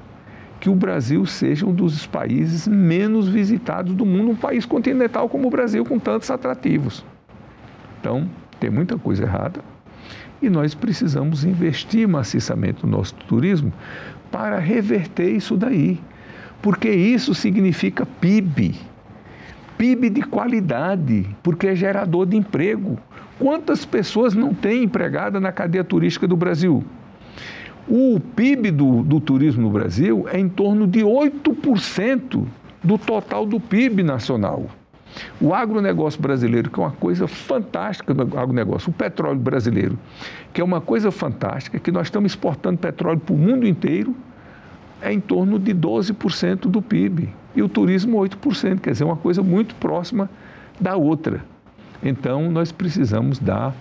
que 0.61 0.69
o 0.69 0.75
Brasil 0.75 1.25
seja 1.25 1.67
um 1.67 1.73
dos 1.73 2.07
países 2.07 2.69
menos 2.69 3.27
visitados 3.27 3.95
do 3.95 4.05
mundo, 4.05 4.33
um 4.33 4.37
país 4.37 4.67
continental 4.67 5.29
como 5.29 5.49
o 5.49 5.51
Brasil, 5.51 5.85
com 5.85 5.99
tantos 5.99 6.31
atrativos. 6.31 7.03
Então, 7.99 8.29
tem 8.61 8.69
muita 8.69 8.99
coisa 8.99 9.25
errada 9.25 9.61
e 10.43 10.51
nós 10.51 10.75
precisamos 10.75 11.45
investir 11.45 12.07
maciçamente 12.07 12.85
no 12.85 12.93
nosso 12.93 13.15
turismo 13.15 13.73
para 14.31 14.59
reverter 14.59 15.31
isso 15.31 15.57
daí, 15.57 15.99
porque 16.63 16.91
isso 16.91 17.35
significa 17.35 18.07
PIB. 18.07 18.75
PIB 19.77 20.11
de 20.11 20.23
qualidade, 20.23 21.27
porque 21.43 21.69
é 21.69 21.75
gerador 21.75 22.27
de 22.27 22.37
emprego. 22.37 22.99
Quantas 23.39 23.87
pessoas 23.87 24.35
não 24.35 24.53
têm 24.53 24.85
empregada 24.85 25.41
na 25.41 25.51
cadeia 25.51 25.83
turística 25.83 26.29
do 26.29 26.37
Brasil? 26.37 26.85
O 27.93 28.21
PIB 28.21 28.71
do, 28.71 29.03
do 29.03 29.19
turismo 29.19 29.63
no 29.63 29.71
Brasil 29.71 30.25
é 30.31 30.39
em 30.39 30.49
torno 30.49 30.87
de 30.87 31.01
8% 31.01 32.47
do 32.85 32.97
total 32.97 33.45
do 33.45 33.59
PIB 33.59 34.05
nacional. 34.05 34.67
O 35.41 35.53
agronegócio 35.53 36.23
brasileiro, 36.23 36.71
que 36.71 36.79
é 36.79 36.83
uma 36.85 36.93
coisa 36.93 37.27
fantástica 37.27 38.15
do 38.15 38.23
agronegócio, 38.39 38.91
o 38.91 38.93
petróleo 38.93 39.41
brasileiro, 39.41 39.99
que 40.53 40.61
é 40.61 40.65
uma 40.65 40.81
coisa 40.81 41.11
fantástica, 41.11 41.81
que 41.81 41.91
nós 41.91 42.07
estamos 42.07 42.31
exportando 42.31 42.79
petróleo 42.79 43.19
para 43.19 43.35
o 43.35 43.37
mundo 43.37 43.67
inteiro, 43.67 44.15
é 45.03 45.13
em 45.13 45.19
torno 45.19 45.59
de 45.59 45.75
12% 45.75 46.69
do 46.69 46.81
PIB. 46.81 47.29
E 47.57 47.61
o 47.61 47.69
turismo, 47.69 48.19
8%, 48.19 48.79
quer 48.79 48.93
dizer, 48.93 49.03
uma 49.03 49.17
coisa 49.17 49.43
muito 49.43 49.75
próxima 49.75 50.31
da 50.81 50.95
outra. 50.95 51.45
Então, 52.01 52.53
nós 52.53 52.71
precisamos 52.71 53.41
dar 53.41 53.75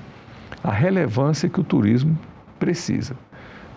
a 0.63 0.72
relevância 0.72 1.48
que 1.48 1.60
o 1.60 1.63
turismo 1.63 2.17
precisa. 2.58 3.15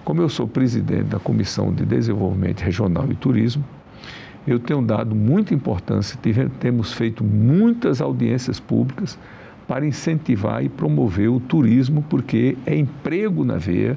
Como 0.04 0.20
eu 0.20 0.28
sou 0.28 0.48
presidente 0.48 1.04
da 1.04 1.20
Comissão 1.20 1.72
de 1.72 1.84
Desenvolvimento 1.84 2.60
Regional 2.60 3.06
e 3.08 3.14
Turismo, 3.14 3.64
eu 4.44 4.58
tenho 4.58 4.82
dado 4.82 5.14
muita 5.14 5.54
importância, 5.54 6.18
temos 6.58 6.92
feito 6.92 7.22
muitas 7.22 8.00
audiências 8.00 8.58
públicas 8.58 9.16
para 9.68 9.86
incentivar 9.86 10.64
e 10.64 10.68
promover 10.68 11.30
o 11.30 11.38
turismo, 11.38 12.04
porque 12.10 12.56
é 12.66 12.74
emprego 12.74 13.44
na 13.44 13.58
veia, 13.58 13.96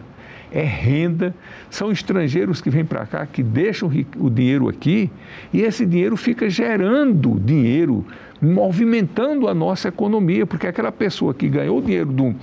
é 0.52 0.62
renda, 0.62 1.34
são 1.72 1.92
estrangeiros 1.92 2.62
que 2.62 2.70
vêm 2.70 2.86
para 2.86 3.06
cá, 3.08 3.26
que 3.26 3.42
deixam 3.42 3.92
o 4.18 4.30
dinheiro 4.30 4.70
aqui 4.70 5.10
e 5.52 5.62
esse 5.62 5.88
dinheiro 5.88 6.16
fica 6.16 6.48
gerando 6.48 7.40
dinheiro, 7.40 8.06
movimentando 8.40 9.48
a 9.48 9.56
nossa 9.56 9.88
economia, 9.88 10.46
porque 10.46 10.68
aquela 10.68 10.92
pessoa 10.92 11.34
que 11.34 11.50
ganhou 11.50 11.80
o 11.80 11.82
dinheiro 11.82 12.14
um, 12.22 12.36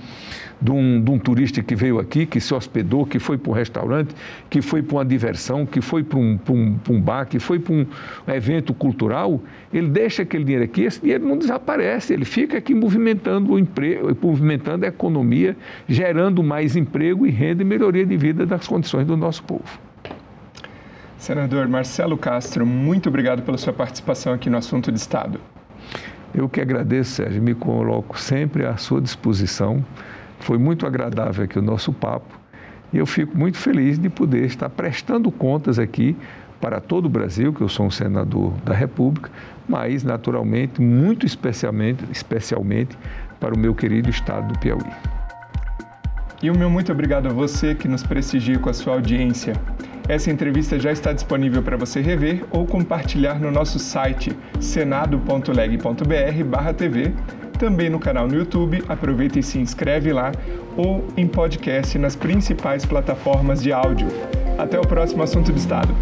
de 0.63 0.71
um, 0.71 1.03
de 1.03 1.11
um 1.11 1.19
turista 1.19 1.61
que 1.61 1.75
veio 1.75 1.99
aqui, 1.99 2.25
que 2.25 2.39
se 2.39 2.53
hospedou, 2.53 3.05
que 3.05 3.19
foi 3.19 3.37
para 3.37 3.51
um 3.51 3.53
restaurante, 3.53 4.15
que 4.49 4.61
foi 4.61 4.81
para 4.81 4.97
uma 4.97 5.05
diversão, 5.05 5.65
que 5.65 5.81
foi 5.81 6.03
para 6.03 6.17
um, 6.17 6.37
para 6.37 6.53
um, 6.53 6.75
para 6.75 6.93
um 6.93 7.01
bar, 7.01 7.25
que 7.25 7.37
foi 7.37 7.59
para 7.59 7.73
um 7.73 7.85
evento 8.29 8.73
cultural, 8.73 9.41
ele 9.73 9.89
deixa 9.89 10.21
aquele 10.21 10.45
dinheiro 10.45 10.63
aqui, 10.63 10.83
esse 10.83 11.01
dinheiro 11.01 11.27
não 11.27 11.37
desaparece, 11.37 12.13
ele 12.13 12.23
fica 12.23 12.57
aqui 12.57 12.73
movimentando 12.73 13.51
o 13.51 13.59
emprego, 13.59 14.15
movimentando 14.21 14.85
a 14.85 14.87
economia, 14.87 15.57
gerando 15.87 16.41
mais 16.41 16.77
emprego 16.77 17.27
e 17.27 17.29
renda 17.29 17.61
e 17.61 17.65
melhoria 17.65 18.05
de 18.05 18.15
vida 18.15 18.45
das 18.45 18.65
condições 18.65 19.05
do 19.05 19.17
nosso 19.17 19.43
povo. 19.43 19.65
Senador 21.17 21.67
Marcelo 21.67 22.17
Castro, 22.17 22.65
muito 22.65 23.09
obrigado 23.09 23.41
pela 23.41 23.57
sua 23.57 23.73
participação 23.73 24.33
aqui 24.33 24.49
no 24.49 24.57
Assunto 24.57 24.91
de 24.91 24.97
Estado. 24.97 25.39
Eu 26.33 26.49
que 26.49 26.59
agradeço, 26.59 27.11
Sérgio, 27.11 27.41
me 27.41 27.53
coloco 27.53 28.19
sempre 28.19 28.65
à 28.65 28.75
sua 28.77 28.99
disposição 28.99 29.85
foi 30.43 30.57
muito 30.57 30.85
agradável 30.85 31.45
aqui 31.45 31.57
o 31.57 31.61
nosso 31.61 31.93
papo 31.93 32.37
e 32.91 32.97
eu 32.97 33.05
fico 33.05 33.37
muito 33.37 33.57
feliz 33.57 33.97
de 33.97 34.09
poder 34.09 34.45
estar 34.45 34.69
prestando 34.69 35.31
contas 35.31 35.79
aqui 35.79 36.15
para 36.61 36.79
todo 36.79 37.07
o 37.07 37.09
Brasil, 37.09 37.51
que 37.51 37.61
eu 37.61 37.67
sou 37.67 37.87
um 37.87 37.91
senador 37.91 38.53
da 38.63 38.73
República, 38.73 39.29
mas 39.67 40.03
naturalmente, 40.03 40.81
muito 40.81 41.25
especialmente, 41.25 42.05
especialmente 42.11 42.95
para 43.39 43.55
o 43.55 43.57
meu 43.57 43.73
querido 43.73 44.09
estado 44.09 44.53
do 44.53 44.59
Piauí. 44.59 44.85
E 46.41 46.51
o 46.51 46.57
meu 46.57 46.69
muito 46.69 46.91
obrigado 46.91 47.27
a 47.27 47.33
você 47.33 47.73
que 47.73 47.87
nos 47.87 48.03
prestigia 48.03 48.59
com 48.59 48.69
a 48.69 48.73
sua 48.73 48.93
audiência. 48.93 49.53
Essa 50.07 50.29
entrevista 50.29 50.77
já 50.77 50.91
está 50.91 51.13
disponível 51.13 51.63
para 51.63 51.77
você 51.77 52.01
rever 52.01 52.43
ou 52.51 52.65
compartilhar 52.65 53.39
no 53.39 53.49
nosso 53.49 53.79
site 53.79 54.37
senado.leg.br/tv 54.59 57.13
também 57.63 57.89
no 57.89 57.97
canal 57.97 58.27
no 58.27 58.35
YouTube, 58.35 58.83
aproveita 58.89 59.39
e 59.39 59.43
se 59.43 59.57
inscreve 59.57 60.11
lá, 60.11 60.33
ou 60.75 61.07
em 61.15 61.25
podcast 61.25 61.97
nas 61.97 62.13
principais 62.13 62.85
plataformas 62.85 63.63
de 63.63 63.71
áudio. 63.71 64.05
Até 64.57 64.77
o 64.77 64.85
próximo 64.85 65.23
assunto 65.23 65.49
de 65.49 65.59
Estado. 65.59 65.95